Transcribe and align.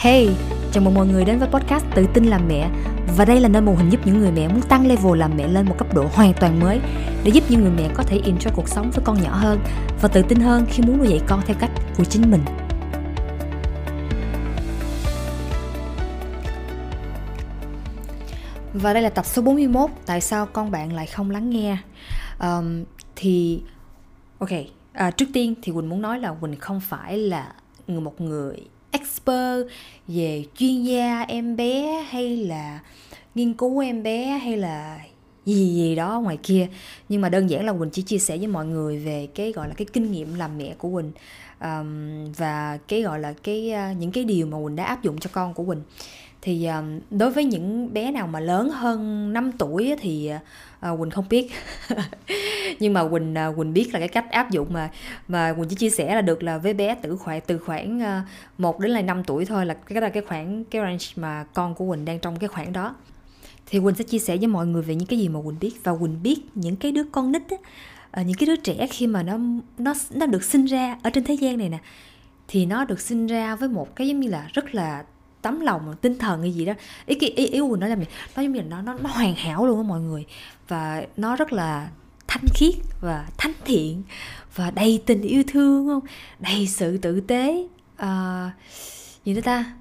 Hey, 0.00 0.28
chào 0.72 0.84
mừng 0.84 0.94
mọi 0.94 1.06
người 1.06 1.24
đến 1.24 1.38
với 1.38 1.48
podcast 1.48 1.84
Tự 1.94 2.06
tin 2.14 2.24
làm 2.24 2.48
mẹ. 2.48 2.70
Và 3.16 3.24
đây 3.24 3.40
là 3.40 3.48
nơi 3.48 3.62
mô 3.62 3.74
hình 3.74 3.90
giúp 3.90 4.00
những 4.04 4.20
người 4.20 4.32
mẹ 4.32 4.48
muốn 4.48 4.62
tăng 4.62 4.86
level 4.86 5.18
làm 5.18 5.36
mẹ 5.36 5.48
lên 5.48 5.66
một 5.66 5.74
cấp 5.78 5.94
độ 5.94 6.08
hoàn 6.12 6.32
toàn 6.40 6.60
mới 6.60 6.80
Để 7.24 7.30
giúp 7.30 7.44
những 7.48 7.60
người 7.60 7.70
mẹ 7.70 7.90
có 7.94 8.02
thể 8.02 8.20
enjoy 8.24 8.50
cuộc 8.54 8.68
sống 8.68 8.90
với 8.90 9.04
con 9.04 9.22
nhỏ 9.22 9.34
hơn 9.34 9.58
Và 10.02 10.08
tự 10.08 10.22
tin 10.22 10.40
hơn 10.40 10.66
khi 10.70 10.82
muốn 10.82 10.98
nuôi 10.98 11.08
dạy 11.08 11.20
con 11.26 11.40
theo 11.46 11.56
cách 11.60 11.70
của 11.96 12.04
chính 12.04 12.30
mình. 12.30 12.40
Và 18.74 18.92
đây 18.92 19.02
là 19.02 19.10
tập 19.10 19.26
số 19.26 19.42
41 19.42 19.90
Tại 20.06 20.20
sao 20.20 20.46
con 20.46 20.70
bạn 20.70 20.92
lại 20.92 21.06
không 21.06 21.30
lắng 21.30 21.50
nghe? 21.50 21.76
Um, 22.40 22.84
Thì 23.16 23.62
Ok, 24.38 24.50
à, 24.92 25.10
trước 25.10 25.26
tiên 25.32 25.54
thì 25.62 25.72
Quỳnh 25.72 25.88
muốn 25.88 26.02
nói 26.02 26.18
là 26.18 26.34
Quỳnh 26.40 26.56
không 26.56 26.80
phải 26.80 27.18
là 27.18 27.52
người 27.86 28.00
một 28.00 28.20
người 28.20 28.56
expert 28.98 29.66
về 30.08 30.44
chuyên 30.58 30.82
gia 30.82 31.20
em 31.20 31.56
bé 31.56 32.04
hay 32.08 32.36
là 32.36 32.80
nghiên 33.34 33.54
cứu 33.54 33.78
em 33.78 34.02
bé 34.02 34.24
hay 34.26 34.56
là 34.56 35.00
gì 35.46 35.74
gì 35.74 35.94
đó 35.94 36.20
ngoài 36.20 36.38
kia. 36.42 36.68
Nhưng 37.08 37.20
mà 37.20 37.28
đơn 37.28 37.50
giản 37.50 37.66
là 37.66 37.72
quỳnh 37.72 37.90
chỉ 37.90 38.02
chia 38.02 38.18
sẻ 38.18 38.36
với 38.36 38.46
mọi 38.46 38.66
người 38.66 38.98
về 38.98 39.28
cái 39.34 39.52
gọi 39.52 39.68
là 39.68 39.74
cái 39.74 39.86
kinh 39.92 40.12
nghiệm 40.12 40.34
làm 40.34 40.58
mẹ 40.58 40.74
của 40.78 40.90
quỳnh. 40.90 41.12
Um, 41.60 42.32
và 42.32 42.78
cái 42.88 43.02
gọi 43.02 43.20
là 43.20 43.34
cái 43.42 43.72
uh, 43.90 43.96
những 43.96 44.12
cái 44.12 44.24
điều 44.24 44.46
mà 44.46 44.58
quỳnh 44.64 44.76
đã 44.76 44.84
áp 44.84 45.02
dụng 45.02 45.18
cho 45.18 45.30
con 45.32 45.54
của 45.54 45.64
quỳnh 45.64 45.82
thì 46.42 46.64
ờ, 46.64 46.82
đối 47.10 47.30
với 47.30 47.44
những 47.44 47.94
bé 47.94 48.10
nào 48.10 48.26
mà 48.26 48.40
lớn 48.40 48.70
hơn 48.70 49.32
5 49.32 49.52
tuổi 49.52 49.96
thì 50.00 50.28
ờ, 50.28 50.38
ờ, 50.80 50.96
Quỳnh 50.96 51.10
không 51.10 51.24
biết. 51.30 51.50
Nhưng 52.80 52.92
mà 52.92 53.08
Quỳnh 53.08 53.34
Quỳnh 53.56 53.72
biết 53.72 53.90
là 53.92 53.98
cái 53.98 54.08
cách 54.08 54.30
áp 54.30 54.50
dụng 54.50 54.72
mà 54.72 54.90
mà 55.28 55.52
Quỳnh 55.52 55.68
chỉ 55.68 55.76
chia 55.76 55.90
sẻ 55.90 56.14
là 56.14 56.20
được 56.20 56.42
là 56.42 56.58
với 56.58 56.74
bé 56.74 56.94
từ 57.02 57.16
khoảng 57.16 57.40
từ 57.46 57.58
khoảng 57.58 58.00
1 58.58 58.80
đến 58.80 58.90
là 58.90 59.02
5 59.02 59.24
tuổi 59.24 59.44
thôi 59.44 59.66
là 59.66 59.74
cái 59.74 60.02
là 60.02 60.08
cái 60.08 60.22
khoảng 60.22 60.64
cái 60.64 60.82
range 60.82 61.06
mà 61.16 61.44
con 61.54 61.74
của 61.74 61.90
Quỳnh 61.90 62.04
đang 62.04 62.18
trong 62.18 62.38
cái 62.38 62.48
khoảng 62.48 62.72
đó. 62.72 62.94
Thì 63.66 63.80
Quỳnh 63.80 63.94
sẽ 63.94 64.04
chia 64.04 64.18
sẻ 64.18 64.36
với 64.36 64.46
mọi 64.46 64.66
người 64.66 64.82
về 64.82 64.94
những 64.94 65.06
cái 65.06 65.18
gì 65.18 65.28
mà 65.28 65.40
Quỳnh 65.44 65.58
biết 65.60 65.72
và 65.84 65.96
Quỳnh 65.96 66.22
biết 66.22 66.40
những 66.54 66.76
cái 66.76 66.92
đứa 66.92 67.04
con 67.12 67.32
nít 67.32 67.42
á, 68.10 68.22
những 68.22 68.36
cái 68.36 68.46
đứa 68.46 68.56
trẻ 68.56 68.86
khi 68.90 69.06
mà 69.06 69.22
nó 69.22 69.38
nó 69.78 69.94
nó 70.10 70.26
được 70.26 70.44
sinh 70.44 70.64
ra 70.64 70.98
ở 71.02 71.10
trên 71.10 71.24
thế 71.24 71.34
gian 71.34 71.58
này 71.58 71.68
nè 71.68 71.78
thì 72.48 72.66
nó 72.66 72.84
được 72.84 73.00
sinh 73.00 73.26
ra 73.26 73.56
với 73.56 73.68
một 73.68 73.96
cái 73.96 74.08
giống 74.08 74.20
như 74.20 74.28
là 74.28 74.48
rất 74.52 74.74
là 74.74 75.04
tấm 75.48 75.60
lòng 75.60 75.94
tinh 76.00 76.18
thần 76.18 76.40
hay 76.40 76.52
gì 76.52 76.64
đó. 76.64 76.72
Ý 77.06 77.14
cái 77.14 77.30
ý, 77.30 77.46
ý 77.46 77.60
của 77.60 77.76
nó 77.76 77.86
là 77.86 77.96
nó 78.36 78.42
giống 78.42 78.52
như 78.52 78.60
là 78.60 78.66
nó 78.66 78.82
nó 78.82 78.94
nó 79.02 79.10
hoàn 79.10 79.34
hảo 79.34 79.66
luôn 79.66 79.76
á 79.76 79.88
mọi 79.88 80.00
người. 80.00 80.26
Và 80.68 81.02
nó 81.16 81.36
rất 81.36 81.52
là 81.52 81.88
thanh 82.26 82.44
khiết 82.54 82.74
và 83.00 83.28
thánh 83.38 83.52
thiện 83.64 84.02
và 84.54 84.70
đầy 84.70 85.02
tình 85.06 85.22
yêu 85.22 85.42
thương 85.48 85.86
không? 85.86 86.00
Đầy 86.38 86.66
sự 86.66 86.98
tử 86.98 87.20
tế. 87.20 87.66
À, 87.96 88.50
gì 89.24 89.34
nữa 89.34 89.40
ta? 89.40 89.72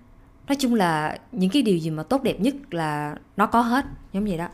Nói 0.48 0.56
chung 0.56 0.73
là 0.73 1.18
những 1.32 1.50
cái 1.50 1.62
điều 1.62 1.78
gì 1.78 1.90
mà 1.90 2.04
tốt 2.04 2.23
đẹp 2.23 2.40
nhất 2.40 2.56
là 2.72 3.16
nó 3.38 3.45
có 3.45 3.62
hết 3.62 3.86
giống 4.14 4.26
vậy 4.26 4.38
đó. 4.38 4.48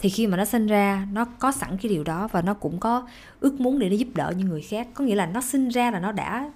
Thì 0.00 0.08
khi 0.08 0.26
mà 0.26 0.36
nó 0.36 0.44
sinh 0.44 0.66
ra 0.66 1.06
nó 1.12 1.24
có 1.24 1.52
sẵn 1.52 1.78
cái 1.82 1.92
điều 1.92 2.04
đó 2.04 2.28
và 2.32 2.42
nó 2.42 2.54
cũng 2.54 2.80
có 2.80 3.06
ước 3.40 3.60
muốn 3.60 3.78
để 3.78 3.88
nó 3.88 3.96
giúp 3.96 4.08
đỡ 4.14 4.32
những 4.36 4.48
người 4.48 4.62
khác. 4.62 4.88
Có 4.94 5.04
nghĩa 5.04 5.14
là 5.14 5.26
nó 5.26 5.40
sinh 5.40 5.68
ra 5.68 5.90
là 5.90 6.00
nó 6.00 6.12
đã 6.12 6.50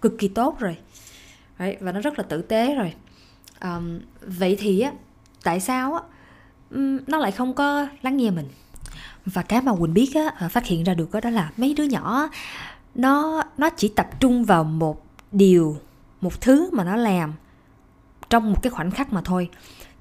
cực 0.00 0.18
kỳ 0.18 0.28
tốt 0.28 0.58
rồi. 0.58 0.76
Đấy, 1.58 1.76
và 1.80 1.92
nó 1.92 2.00
rất 2.00 2.18
là 2.18 2.24
tử 2.28 2.42
tế 2.42 2.74
rồi 2.74 2.92
um, 3.64 4.00
vậy 4.20 4.56
thì 4.58 4.80
á 4.80 4.92
tại 5.42 5.60
sao 5.60 5.94
á 5.94 6.00
nó 7.06 7.18
lại 7.18 7.32
không 7.32 7.54
có 7.54 7.86
lắng 8.02 8.16
nghe 8.16 8.30
mình? 8.30 8.48
Và 9.26 9.42
cái 9.42 9.62
mà 9.62 9.72
quỳnh 9.74 9.94
biết 9.94 10.14
á 10.14 10.32
ờ, 10.38 10.48
phát 10.48 10.66
hiện 10.66 10.84
ra 10.84 10.94
được 10.94 11.12
đó, 11.12 11.20
đó 11.20 11.30
là 11.30 11.50
mấy 11.56 11.74
đứa 11.74 11.84
nhỏ 11.84 12.28
nó 12.94 13.42
nó 13.58 13.70
chỉ 13.76 13.88
tập 13.88 14.20
trung 14.20 14.44
vào 14.44 14.64
một 14.64 15.06
điều 15.32 15.76
một 16.20 16.40
thứ 16.40 16.70
mà 16.72 16.84
nó 16.84 16.96
làm 16.96 17.32
trong 18.30 18.50
một 18.52 18.62
cái 18.62 18.70
khoảnh 18.70 18.90
khắc 18.90 19.12
mà 19.12 19.20
thôi 19.24 19.48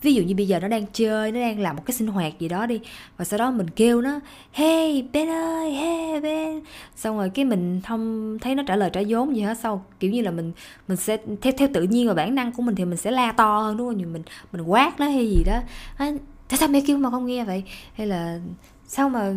ví 0.04 0.14
dụ 0.14 0.24
như 0.24 0.36
bây 0.36 0.48
giờ 0.48 0.60
nó 0.60 0.68
đang 0.68 0.86
chơi 0.94 1.32
nó 1.32 1.40
đang 1.40 1.60
làm 1.60 1.76
một 1.76 1.84
cái 1.86 1.94
sinh 1.94 2.08
hoạt 2.08 2.40
gì 2.40 2.48
đó 2.48 2.66
đi 2.66 2.80
và 3.18 3.26
sau 3.26 3.38
đó 3.40 3.52
mình 3.52 3.70
kêu 3.70 4.02
nó 4.02 4.20
hey 4.52 5.08
Ben 5.14 5.30
ơi 5.30 5.72
hey 5.72 6.20
Ben. 6.22 6.62
Xong 6.96 7.18
rồi 7.18 7.30
cái 7.30 7.46
mình 7.46 7.82
không 7.88 8.38
thấy 8.42 8.56
nó 8.56 8.64
trả 8.68 8.76
lời 8.76 8.90
trả 8.94 9.02
vốn 9.08 9.36
gì 9.36 9.42
hết 9.42 9.58
sau 9.58 9.86
kiểu 10.00 10.12
như 10.12 10.22
là 10.22 10.32
mình 10.32 10.52
mình 10.88 10.98
sẽ 10.98 11.18
theo 11.42 11.54
theo 11.58 11.68
tự 11.74 11.84
nhiên 11.84 12.08
và 12.08 12.14
bản 12.14 12.36
năng 12.36 12.52
của 12.52 12.62
mình 12.62 12.76
thì 12.76 12.86
mình 12.86 12.98
sẽ 12.98 13.12
la 13.12 13.32
to 13.32 13.60
hơn 13.60 13.78
đúng 13.78 13.88
không? 13.88 13.98
Như 13.98 14.08
mình 14.08 14.24
mình 14.52 14.62
quát 14.62 15.00
nó 15.00 15.06
hay 15.06 15.30
gì 15.30 15.44
đó. 15.46 15.60
À, 15.98 16.12
tại 16.50 16.58
sao 16.58 16.70
mẹ 16.70 16.82
kêu 16.88 16.98
mà 16.98 17.10
không 17.10 17.26
nghe 17.26 17.44
vậy? 17.44 17.64
Hay 17.94 18.08
là 18.08 18.40
sao 18.88 19.10
mà 19.10 19.20
ờ, 19.20 19.34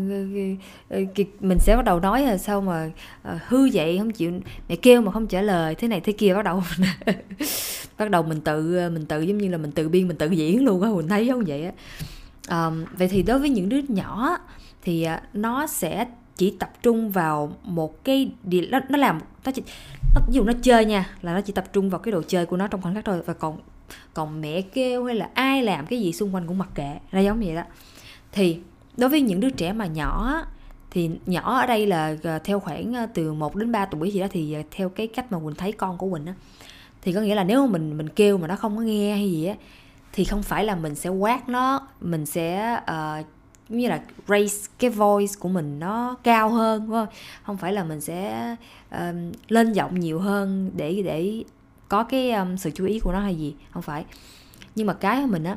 ờ, 0.89 0.99
ờ, 0.99 1.25
mình 1.41 1.59
sẽ 1.61 1.77
bắt 1.77 1.85
đầu 1.85 2.01
nói 2.01 2.23
là 2.23 2.39
sao 2.39 2.61
mà 2.61 2.91
hư 3.47 3.69
vậy 3.73 3.99
không 3.99 4.11
chịu 4.11 4.33
mẹ 4.69 4.77
kêu 4.77 5.01
mà 5.01 5.13
không 5.13 5.27
trả 5.27 5.43
lời 5.43 5.75
thế 5.75 5.89
này 5.89 6.01
thế 6.01 6.13
kia 6.13 6.35
bắt 6.35 6.43
đầu 6.45 6.63
bắt 7.99 8.11
đầu 8.11 8.23
mình 8.23 8.41
tự 8.41 8.91
mình 8.91 9.07
tự 9.07 9.21
giống 9.21 9.39
như 9.39 9.49
là 9.49 9.59
mình 9.59 9.73
tự 9.73 9.89
biên 9.89 10.09
mình 10.09 10.17
tự 10.17 10.31
diễn 10.31 10.65
luôn 10.65 10.83
á 10.83 10.91
mình 10.91 11.09
thấy 11.09 11.29
không 11.29 11.45
vậy 11.47 11.65
á. 11.65 11.73
Um, 12.67 12.85
vậy 12.99 13.09
thì 13.09 13.23
đối 13.23 13.39
với 13.39 13.51
những 13.51 13.69
đứa 13.69 13.81
nhỏ 13.89 14.39
thì 14.83 15.03
à, 15.03 15.23
nó 15.33 15.67
sẽ 15.67 16.07
chỉ 16.37 16.55
tập 16.59 16.73
trung 16.83 17.11
vào 17.11 17.53
một 17.63 18.05
cái 18.05 18.31
điều 18.43 18.65
nó 18.71 18.81
nó 18.89 18.99
làm 18.99 19.21
nó 19.45 19.53
chỉ 19.53 19.63
nó, 20.15 20.21
ví 20.29 20.35
dụ 20.35 20.45
nó 20.45 20.53
chơi 20.63 20.85
nha 20.85 21.11
là 21.23 21.35
nó 21.35 21.41
chỉ 21.41 21.53
tập 21.53 21.65
trung 21.73 21.91
vào 21.91 21.99
cái 21.99 22.13
đồ 22.13 22.23
chơi 22.29 22.47
của 22.47 22.57
nó 22.57 22.67
trong 22.67 22.83
khoảnh 22.83 22.95
khắc 22.95 23.05
thôi 23.05 23.23
và 23.27 23.35
còn 23.35 23.59
còn 24.15 24.41
mẹ 24.41 24.61
kêu 24.61 25.05
hay 25.05 25.15
là 25.15 25.31
ai 25.35 25.63
làm 25.63 25.87
cái 25.87 26.01
gì 26.01 26.13
xung 26.13 26.35
quanh 26.35 26.47
cũng 26.47 26.59
mặc 26.59 26.69
kệ 26.75 26.99
ra 27.11 27.21
giống 27.21 27.41
vậy 27.41 27.55
đó. 27.55 27.63
Thì 28.33 28.59
đối 28.97 29.11
với 29.11 29.21
những 29.21 29.41
đứa 29.41 29.51
trẻ 29.51 29.73
mà 29.73 29.87
nhỏ 29.87 30.43
thì 30.91 31.11
nhỏ 31.27 31.59
ở 31.61 31.67
đây 31.67 31.87
là 31.87 32.17
ờ, 32.23 32.39
theo 32.39 32.61
khoảng 32.61 32.95
ờ, 32.95 33.07
từ 33.15 33.33
1 33.33 33.57
đến 33.57 33.73
3 33.73 33.85
tuổi 33.87 34.11
gì 34.11 34.21
đó 34.21 34.27
thì 34.31 34.53
ờ, 34.53 34.63
theo 34.71 34.89
cái 34.89 35.07
cách 35.07 35.33
mà 35.33 35.39
Quỳnh 35.39 35.55
thấy 35.55 35.73
con 35.73 35.99
của 35.99 36.11
Quỳnh 36.11 36.27
á 36.27 36.35
thì 37.07 37.13
có 37.13 37.21
nghĩa 37.21 37.35
là 37.35 37.45
nếu 37.45 37.67
mà 37.67 37.73
mình 37.73 37.97
mình 37.97 38.09
kêu 38.09 38.39
mà 38.39 38.47
nó 38.47 38.57
không 38.57 38.77
có 38.77 38.83
nghe 38.83 39.15
hay 39.15 39.33
gì 39.33 39.45
á 39.45 39.55
thì 40.13 40.25
không 40.25 40.43
phải 40.43 40.65
là 40.65 40.75
mình 40.75 40.95
sẽ 40.95 41.11
quát 41.11 41.49
nó 41.49 41.89
mình 42.01 42.27
sẽ 42.27 42.79
uh, 42.83 43.27
như 43.69 43.89
là 43.89 44.01
raise 44.29 44.71
cái 44.79 44.91
voice 44.91 45.33
của 45.39 45.49
mình 45.49 45.79
nó 45.79 46.17
cao 46.23 46.51
hơn 46.51 46.83
đúng 46.87 46.91
không? 46.91 47.07
Không 47.43 47.57
phải 47.57 47.73
là 47.73 47.85
mình 47.85 48.01
sẽ 48.01 48.51
uh, 48.95 48.99
lên 49.49 49.73
giọng 49.73 50.01
nhiều 50.01 50.19
hơn 50.19 50.71
để 50.77 51.03
để 51.05 51.45
có 51.89 52.05
cái 52.05 52.33
um, 52.33 52.57
sự 52.57 52.71
chú 52.75 52.87
ý 52.87 53.01
của 53.01 53.13
nó 53.13 53.21
hay 53.21 53.35
gì 53.35 53.55
không 53.71 53.83
phải. 53.83 54.05
Nhưng 54.75 54.87
mà 54.87 54.95
cái 54.95 55.21
của 55.23 55.29
mình 55.31 55.45
á 55.45 55.57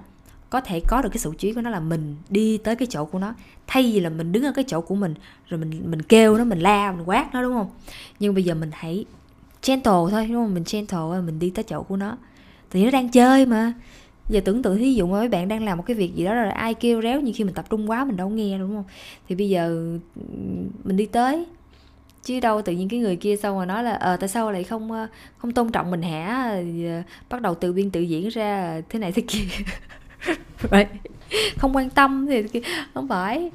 có 0.50 0.62
thể 0.62 0.82
có 0.88 1.02
được 1.02 1.10
cái 1.10 1.20
sự 1.20 1.32
chú 1.38 1.48
ý 1.48 1.54
của 1.54 1.62
nó 1.62 1.70
là 1.70 1.80
mình 1.80 2.16
đi 2.30 2.58
tới 2.58 2.76
cái 2.76 2.88
chỗ 2.92 3.06
của 3.06 3.20
nó. 3.20 3.34
Thay 3.68 3.84
vì 3.84 4.00
là 4.00 4.10
mình 4.10 4.32
đứng 4.32 4.44
ở 4.44 4.52
cái 4.52 4.66
chỗ 4.68 4.82
của 4.82 4.96
mình 4.96 5.14
rồi 5.48 5.60
mình 5.60 5.82
mình 5.86 6.02
kêu 6.02 6.38
nó 6.38 6.44
mình 6.44 6.60
la 6.60 6.92
mình 6.92 7.06
quát 7.06 7.34
nó 7.34 7.42
đúng 7.42 7.54
không? 7.54 7.70
Nhưng 8.20 8.34
bây 8.34 8.44
giờ 8.44 8.54
mình 8.56 8.70
hãy 8.74 9.06
gentle 9.66 9.94
thôi, 10.12 10.26
đúng 10.28 10.36
không? 10.36 10.54
Mình 10.54 10.64
gentle 10.72 11.22
mình 11.26 11.40
đi 11.40 11.50
tới 11.50 11.64
chỗ 11.64 11.84
của 11.84 11.98
nó. 11.98 12.18
Thì 12.72 12.86
nó 12.86 12.92
đang 12.92 13.10
chơi 13.10 13.46
mà. 13.46 13.74
Giờ 14.30 14.42
tưởng 14.46 14.64
tượng 14.64 14.78
thí 14.78 14.94
dụ 14.94 15.08
mà 15.08 15.20
mấy 15.20 15.28
bạn 15.28 15.48
đang 15.48 15.64
làm 15.66 15.78
một 15.78 15.84
cái 15.88 15.96
việc 15.96 16.16
gì 16.16 16.26
đó 16.26 16.34
rồi 16.34 16.52
ai 16.52 16.74
kêu 16.74 17.02
réo 17.02 17.22
như 17.22 17.32
khi 17.36 17.44
mình 17.44 17.54
tập 17.54 17.66
trung 17.70 17.90
quá 17.90 18.06
mình 18.06 18.18
đâu 18.18 18.30
nghe 18.30 18.58
đúng 18.58 18.76
không? 18.76 18.84
Thì 19.30 19.36
bây 19.36 19.50
giờ 19.50 19.94
mình 20.84 20.98
đi 20.98 21.06
tới. 21.06 21.46
Chứ 22.24 22.40
đâu, 22.40 22.62
tự 22.62 22.74
nhiên 22.74 22.90
cái 22.90 23.00
người 23.00 23.16
kia 23.16 23.36
xong 23.36 23.58
rồi 23.58 23.66
nói 23.66 23.84
là 23.84 23.92
ờ 23.92 24.18
tại 24.18 24.30
sao 24.30 24.52
lại 24.52 24.64
không 24.64 25.08
không 25.38 25.52
tôn 25.52 25.72
trọng 25.72 25.92
mình 25.92 26.02
hả? 26.02 26.52
Ờ, 26.86 27.02
bắt 27.30 27.42
đầu 27.42 27.56
tự 27.56 27.74
biên 27.74 27.92
tự 27.92 28.02
diễn 28.02 28.30
ra, 28.30 28.82
thế 28.90 29.00
này 29.00 29.12
thế 29.12 29.24
kia. 29.28 29.46
Right. 30.72 30.88
không 31.58 31.76
quan 31.76 31.90
tâm 31.90 32.28
thì 32.28 32.62
không 32.94 33.08
phải. 33.08 33.52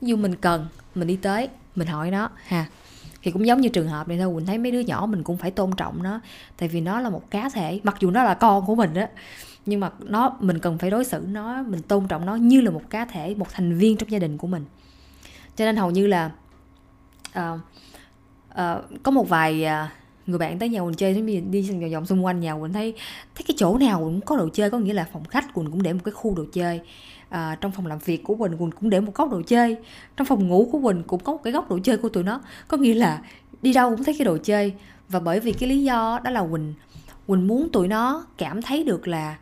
Dù 0.00 0.16
mình 0.16 0.34
cần, 0.34 0.66
mình 0.94 1.08
đi 1.08 1.16
tới, 1.16 1.48
mình 1.74 1.88
hỏi 1.88 2.10
nó. 2.10 2.30
Ha 2.46 2.66
thì 3.26 3.32
cũng 3.32 3.46
giống 3.46 3.60
như 3.60 3.68
trường 3.68 3.88
hợp 3.88 4.08
này 4.08 4.18
thôi 4.18 4.34
mình 4.34 4.46
thấy 4.46 4.58
mấy 4.58 4.72
đứa 4.72 4.80
nhỏ 4.80 5.06
mình 5.06 5.22
cũng 5.22 5.36
phải 5.36 5.50
tôn 5.50 5.70
trọng 5.76 6.02
nó. 6.02 6.20
Tại 6.56 6.68
vì 6.68 6.80
nó 6.80 7.00
là 7.00 7.10
một 7.10 7.30
cá 7.30 7.48
thể 7.48 7.80
mặc 7.82 7.96
dù 8.00 8.10
nó 8.10 8.24
là 8.24 8.34
con 8.34 8.66
của 8.66 8.74
mình 8.74 8.94
á 8.94 9.08
nhưng 9.66 9.80
mà 9.80 9.90
nó 9.98 10.36
mình 10.40 10.58
cần 10.58 10.78
phải 10.78 10.90
đối 10.90 11.04
xử 11.04 11.22
nó 11.28 11.62
mình 11.62 11.82
tôn 11.82 12.08
trọng 12.08 12.26
nó 12.26 12.34
như 12.34 12.60
là 12.60 12.70
một 12.70 12.82
cá 12.90 13.04
thể 13.04 13.34
một 13.34 13.46
thành 13.52 13.78
viên 13.78 13.96
trong 13.96 14.10
gia 14.10 14.18
đình 14.18 14.38
của 14.38 14.46
mình. 14.46 14.64
Cho 15.56 15.64
nên 15.64 15.76
hầu 15.76 15.90
như 15.90 16.06
là 16.06 16.30
uh, 17.38 17.60
uh, 18.50 19.02
có 19.02 19.10
một 19.10 19.28
vài 19.28 19.64
uh, 19.64 20.28
người 20.28 20.38
bạn 20.38 20.58
tới 20.58 20.68
nhà 20.68 20.82
mình 20.82 20.94
chơi 20.94 21.14
đi 21.14 21.40
đi 21.40 21.70
vòng 21.70 21.90
vòng 21.92 22.06
xung 22.06 22.24
quanh 22.24 22.40
nhà 22.40 22.56
mình 22.56 22.72
thấy 22.72 22.94
thấy 23.34 23.44
cái 23.48 23.54
chỗ 23.58 23.78
nào 23.78 23.98
cũng 23.98 24.20
có 24.20 24.36
đồ 24.36 24.48
chơi 24.52 24.70
có 24.70 24.78
nghĩa 24.78 24.94
là 24.94 25.06
phòng 25.12 25.24
khách 25.24 25.56
mình 25.56 25.70
cũng 25.70 25.82
để 25.82 25.92
một 25.92 26.00
cái 26.04 26.12
khu 26.12 26.34
đồ 26.34 26.44
chơi 26.52 26.80
à, 27.28 27.56
trong 27.60 27.72
phòng 27.72 27.86
làm 27.86 27.98
việc 27.98 28.24
của 28.24 28.34
mình 28.34 28.56
quỳnh 28.56 28.70
cũng 28.70 28.90
để 28.90 29.00
một 29.00 29.14
góc 29.14 29.30
đồ 29.30 29.42
chơi. 29.46 29.76
Trong 30.16 30.26
phòng 30.26 30.48
ngủ 30.48 30.68
của 30.72 30.80
quỳnh 30.80 31.02
cũng 31.02 31.20
có 31.20 31.32
một 31.32 31.40
cái 31.44 31.52
góc 31.52 31.70
đồ 31.70 31.78
chơi 31.84 31.96
của 31.96 32.08
tụi 32.08 32.24
nó. 32.24 32.40
Có 32.68 32.76
nghĩa 32.76 32.94
là 32.94 33.22
đi 33.62 33.72
đâu 33.72 33.90
cũng 33.90 34.04
thấy 34.04 34.14
cái 34.18 34.24
đồ 34.24 34.38
chơi. 34.42 34.74
Và 35.08 35.20
bởi 35.20 35.40
vì 35.40 35.52
cái 35.52 35.68
lý 35.68 35.82
do 35.82 36.20
đó 36.24 36.30
là 36.30 36.46
quỳnh 36.50 36.74
quỳnh 37.26 37.46
muốn 37.46 37.68
tụi 37.72 37.88
nó 37.88 38.26
cảm 38.38 38.62
thấy 38.62 38.84
được 38.84 39.08
là 39.08 39.36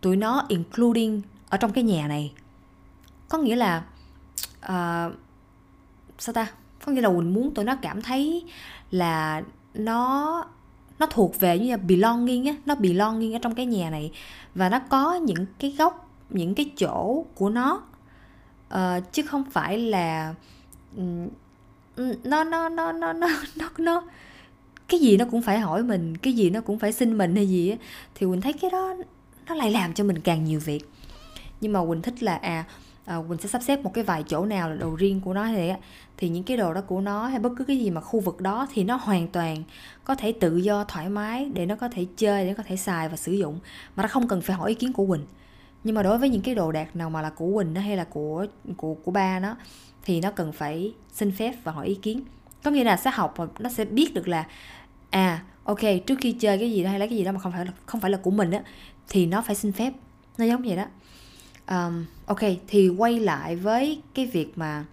tụi 0.00 0.16
nó 0.16 0.44
including 0.48 1.22
ở 1.48 1.56
trong 1.56 1.72
cái 1.72 1.84
nhà 1.84 2.08
này. 2.08 2.32
Có 3.28 3.38
nghĩa 3.38 3.56
là 3.56 3.82
uh, 4.64 5.14
sao 6.18 6.32
ta? 6.32 6.46
Có 6.84 6.92
nghĩa 6.92 7.00
là 7.00 7.08
quỳnh 7.08 7.34
muốn 7.34 7.54
tụi 7.54 7.64
nó 7.64 7.76
cảm 7.76 8.02
thấy 8.02 8.44
là 8.90 9.42
nó 9.74 10.44
nó 10.98 11.06
thuộc 11.06 11.40
về 11.40 11.58
như 11.58 11.70
là 11.70 11.76
belonging 11.76 12.46
á 12.46 12.54
nó 12.66 12.74
belonging 12.74 13.32
ở 13.32 13.38
trong 13.42 13.54
cái 13.54 13.66
nhà 13.66 13.90
này. 13.90 14.12
Và 14.54 14.68
nó 14.68 14.78
có 14.78 15.14
những 15.14 15.46
cái 15.58 15.74
góc 15.78 16.03
những 16.30 16.54
cái 16.54 16.70
chỗ 16.78 17.24
của 17.34 17.50
nó. 17.50 17.82
Uh, 18.74 19.12
chứ 19.12 19.22
không 19.22 19.44
phải 19.50 19.78
là 19.78 20.34
um, 20.96 21.28
nó 22.24 22.44
nó 22.44 22.68
nó 22.68 22.92
nó 22.92 23.12
nó 23.12 23.28
nó 23.56 23.68
nó 23.78 24.02
cái 24.88 25.00
gì 25.00 25.16
nó 25.16 25.24
cũng 25.30 25.42
phải 25.42 25.58
hỏi 25.58 25.82
mình 25.82 26.16
cái 26.16 26.32
gì 26.32 26.50
nó 26.50 26.60
cũng 26.60 26.78
phải 26.78 26.92
xin 26.92 27.18
mình 27.18 27.36
hay 27.36 27.48
gì 27.48 27.70
á 27.70 27.76
thì 28.14 28.26
quỳnh 28.26 28.40
thấy 28.40 28.52
cái 28.52 28.70
đó 28.70 28.94
nó 29.46 29.54
lại 29.54 29.70
làm 29.70 29.94
cho 29.94 30.04
mình 30.04 30.20
càng 30.20 30.44
nhiều 30.44 30.60
việc. 30.60 30.90
Nhưng 31.60 31.72
mà 31.72 31.86
quỳnh 31.86 32.02
thích 32.02 32.22
là 32.22 32.36
à, 32.36 32.64
à 33.04 33.18
quỳnh 33.28 33.38
sẽ 33.38 33.48
sắp 33.48 33.62
xếp 33.62 33.82
một 33.82 33.94
cái 33.94 34.04
vài 34.04 34.22
chỗ 34.22 34.44
nào 34.44 34.70
là 34.70 34.76
đồ 34.76 34.96
riêng 34.96 35.20
của 35.20 35.34
nó 35.34 35.46
thì 35.46 35.70
thì 36.16 36.28
những 36.28 36.44
cái 36.44 36.56
đồ 36.56 36.74
đó 36.74 36.80
của 36.80 37.00
nó 37.00 37.26
hay 37.26 37.38
bất 37.38 37.52
cứ 37.56 37.64
cái 37.64 37.78
gì 37.78 37.90
mà 37.90 38.00
khu 38.00 38.20
vực 38.20 38.40
đó 38.40 38.66
thì 38.72 38.84
nó 38.84 38.96
hoàn 38.96 39.28
toàn 39.28 39.62
có 40.04 40.14
thể 40.14 40.32
tự 40.32 40.56
do 40.56 40.84
thoải 40.84 41.08
mái 41.08 41.50
để 41.54 41.66
nó 41.66 41.76
có 41.76 41.88
thể 41.88 42.06
chơi 42.16 42.44
để 42.44 42.50
nó 42.50 42.54
có 42.56 42.62
thể 42.66 42.76
xài 42.76 43.08
và 43.08 43.16
sử 43.16 43.32
dụng. 43.32 43.58
Mà 43.96 44.02
nó 44.02 44.08
không 44.08 44.28
cần 44.28 44.40
phải 44.40 44.56
hỏi 44.56 44.68
ý 44.70 44.74
kiến 44.74 44.92
của 44.92 45.06
quỳnh 45.06 45.26
nhưng 45.84 45.94
mà 45.94 46.02
đối 46.02 46.18
với 46.18 46.28
những 46.28 46.42
cái 46.42 46.54
đồ 46.54 46.72
đạc 46.72 46.96
nào 46.96 47.10
mà 47.10 47.22
là 47.22 47.30
của 47.30 47.54
quỳnh 47.54 47.74
hay 47.74 47.96
là 47.96 48.04
của 48.04 48.46
của 48.76 48.94
của 48.94 49.10
ba 49.10 49.40
nó 49.40 49.56
thì 50.04 50.20
nó 50.20 50.30
cần 50.30 50.52
phải 50.52 50.94
xin 51.12 51.32
phép 51.32 51.54
và 51.64 51.72
hỏi 51.72 51.86
ý 51.86 51.94
kiến. 51.94 52.22
Có 52.62 52.70
nghĩa 52.70 52.84
là 52.84 52.96
sẽ 52.96 53.10
học 53.14 53.34
và 53.36 53.46
nó 53.58 53.70
sẽ 53.70 53.84
biết 53.84 54.14
được 54.14 54.28
là 54.28 54.46
à 55.10 55.42
ok 55.64 55.80
trước 56.06 56.18
khi 56.20 56.32
chơi 56.32 56.58
cái 56.58 56.72
gì 56.72 56.84
đó 56.84 56.90
hay 56.90 56.98
lấy 56.98 57.08
cái 57.08 57.18
gì 57.18 57.24
đó 57.24 57.32
mà 57.32 57.38
không 57.40 57.52
phải 57.52 57.64
là 57.64 57.72
không 57.86 58.00
phải 58.00 58.10
là 58.10 58.18
của 58.22 58.30
mình 58.30 58.50
á 58.50 58.62
thì 59.08 59.26
nó 59.26 59.42
phải 59.42 59.56
xin 59.56 59.72
phép. 59.72 59.92
Nó 60.38 60.44
giống 60.44 60.62
vậy 60.62 60.76
đó. 60.76 60.86
Um, 61.68 62.06
ok 62.26 62.40
thì 62.68 62.88
quay 62.88 63.20
lại 63.20 63.56
với 63.56 64.02
cái 64.14 64.26
việc 64.26 64.58
mà 64.58 64.84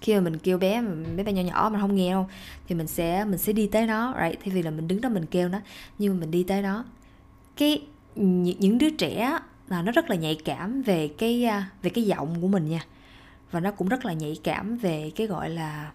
khi 0.00 0.14
mà 0.14 0.20
mình 0.20 0.38
kêu 0.38 0.58
bé 0.58 0.82
bé 1.16 1.22
bé 1.22 1.32
nhỏ 1.32 1.42
nhỏ 1.42 1.70
mà 1.72 1.80
không 1.80 1.94
nghe 1.94 2.10
đâu 2.10 2.26
thì 2.68 2.74
mình 2.74 2.86
sẽ 2.86 3.24
mình 3.24 3.38
sẽ 3.38 3.52
đi 3.52 3.66
tới 3.66 3.86
nó 3.86 4.14
right? 4.22 4.40
Thay 4.44 4.54
vì 4.54 4.62
là 4.62 4.70
mình 4.70 4.88
đứng 4.88 5.00
đó 5.00 5.08
mình 5.08 5.26
kêu 5.26 5.48
nó 5.48 5.60
nhưng 5.98 6.14
mà 6.14 6.20
mình 6.20 6.30
đi 6.30 6.42
tới 6.42 6.62
nó. 6.62 6.84
Cái 7.56 7.82
những 8.14 8.78
đứa 8.78 8.90
trẻ 8.90 9.38
là 9.72 9.82
nó 9.82 9.92
rất 9.92 10.10
là 10.10 10.16
nhạy 10.16 10.38
cảm 10.44 10.82
về 10.82 11.08
cái 11.08 11.44
à, 11.44 11.70
về 11.82 11.90
cái 11.90 12.04
giọng 12.04 12.40
của 12.40 12.48
mình 12.48 12.68
nha. 12.68 12.80
Và 13.50 13.60
nó 13.60 13.70
cũng 13.70 13.88
rất 13.88 14.04
là 14.04 14.12
nhạy 14.12 14.36
cảm 14.44 14.76
về 14.76 15.10
cái 15.16 15.26
gọi 15.26 15.50
là 15.50 15.92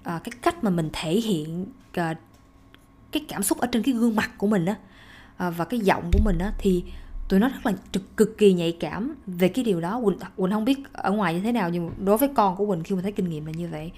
uh, 0.00 0.24
cái 0.24 0.32
cách 0.42 0.64
mà 0.64 0.70
mình 0.70 0.90
thể 0.92 1.14
hiện 1.14 1.66
uh, 2.00 2.16
cái 3.12 3.24
cảm 3.28 3.42
xúc 3.42 3.58
ở 3.58 3.66
trên 3.66 3.82
cái 3.82 3.94
gương 3.94 4.16
mặt 4.16 4.30
của 4.38 4.46
mình 4.46 4.66
á. 4.66 4.74
Uh, 5.48 5.54
và 5.56 5.64
cái 5.64 5.80
giọng 5.80 6.10
của 6.12 6.20
mình 6.24 6.38
á 6.38 6.52
thì 6.58 6.84
tụi 7.28 7.40
nó 7.40 7.48
rất 7.48 7.66
là 7.66 7.72
cực, 7.92 8.16
cực 8.16 8.38
kỳ 8.38 8.52
nhạy 8.52 8.76
cảm 8.80 9.14
về 9.26 9.48
cái 9.48 9.64
điều 9.64 9.80
đó. 9.80 10.00
Quỳnh 10.04 10.18
quỳnh 10.36 10.50
không 10.50 10.64
biết 10.64 10.78
ở 10.92 11.10
ngoài 11.12 11.34
như 11.34 11.40
thế 11.40 11.52
nào 11.52 11.70
nhưng 11.70 11.90
đối 11.98 12.18
với 12.18 12.28
con 12.34 12.56
của 12.56 12.66
quỳnh 12.66 12.82
khi 12.82 12.94
mà 12.94 13.02
thấy 13.02 13.12
kinh 13.12 13.30
nghiệm 13.30 13.46
là 13.46 13.52
như 13.52 13.68
vậy. 13.68 13.92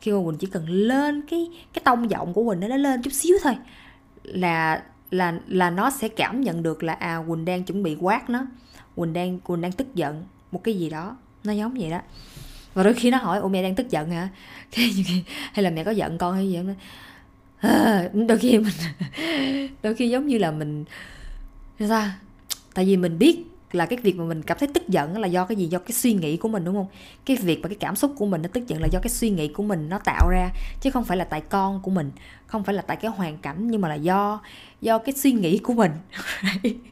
Khi 0.00 0.12
mà 0.12 0.18
quỳnh 0.24 0.38
chỉ 0.38 0.46
cần 0.46 0.68
lên 0.68 1.22
cái 1.30 1.48
cái 1.72 1.82
tông 1.84 2.10
giọng 2.10 2.32
của 2.32 2.50
quỳnh 2.50 2.60
nó 2.60 2.76
lên 2.76 3.02
chút 3.02 3.12
xíu 3.12 3.36
thôi 3.42 3.56
là 4.22 4.82
là 5.10 5.40
là 5.48 5.70
nó 5.70 5.90
sẽ 5.90 6.08
cảm 6.08 6.40
nhận 6.40 6.62
được 6.62 6.82
là 6.82 6.92
à 6.92 7.22
quỳnh 7.28 7.44
đang 7.44 7.64
chuẩn 7.64 7.82
bị 7.82 7.96
quát 8.00 8.30
nó 8.30 8.46
quỳnh 8.96 9.12
đang 9.12 9.40
quỳnh 9.40 9.60
đang 9.60 9.72
tức 9.72 9.94
giận 9.94 10.24
một 10.52 10.64
cái 10.64 10.74
gì 10.74 10.90
đó 10.90 11.16
nó 11.44 11.52
giống 11.52 11.74
vậy 11.74 11.90
đó. 11.90 12.00
Và 12.74 12.82
đôi 12.82 12.94
khi 12.94 13.10
nó 13.10 13.18
hỏi 13.18 13.38
ủa 13.38 13.48
mẹ 13.48 13.62
đang 13.62 13.74
tức 13.74 13.90
giận 13.90 14.10
hả? 14.10 14.28
Hay 15.52 15.62
là 15.62 15.70
mẹ 15.70 15.84
có 15.84 15.90
giận 15.90 16.18
con 16.18 16.34
hay 16.34 16.48
gì 16.48 16.56
không 16.56 16.74
à, 17.58 18.08
đôi 18.12 18.38
khi 18.38 18.58
mình 18.58 18.74
đôi 19.82 19.94
khi 19.94 20.08
giống 20.08 20.26
như 20.26 20.38
là 20.38 20.50
mình 20.50 20.84
sao 21.88 22.08
tại 22.74 22.84
vì 22.84 22.96
mình 22.96 23.18
biết 23.18 23.38
là 23.72 23.86
cái 23.86 23.98
việc 24.02 24.16
mà 24.16 24.24
mình 24.24 24.42
cảm 24.42 24.58
thấy 24.58 24.68
tức 24.74 24.88
giận 24.88 25.18
là 25.18 25.28
do 25.28 25.44
cái 25.44 25.56
gì? 25.56 25.66
Do 25.66 25.78
cái 25.78 25.92
suy 25.92 26.12
nghĩ 26.12 26.36
của 26.36 26.48
mình 26.48 26.64
đúng 26.64 26.74
không? 26.74 26.86
Cái 27.24 27.36
việc 27.36 27.60
và 27.62 27.68
cái 27.68 27.76
cảm 27.80 27.96
xúc 27.96 28.14
của 28.18 28.26
mình 28.26 28.42
nó 28.42 28.48
tức 28.52 28.68
giận 28.68 28.80
là 28.80 28.86
do 28.86 29.00
cái 29.02 29.10
suy 29.10 29.30
nghĩ 29.30 29.48
của 29.48 29.62
mình 29.62 29.88
nó 29.88 29.98
tạo 29.98 30.28
ra 30.30 30.50
chứ 30.80 30.90
không 30.90 31.04
phải 31.04 31.16
là 31.16 31.24
tại 31.24 31.40
con 31.40 31.80
của 31.82 31.90
mình 31.90 32.10
không 32.46 32.64
phải 32.64 32.74
là 32.74 32.82
tại 32.82 32.96
cái 32.96 33.10
hoàn 33.10 33.38
cảnh 33.38 33.70
nhưng 33.70 33.80
mà 33.80 33.88
là 33.88 33.94
do 33.94 34.40
do 34.80 34.98
cái 34.98 35.14
suy 35.14 35.32
nghĩ 35.32 35.58
của 35.58 35.74
mình. 35.74 35.92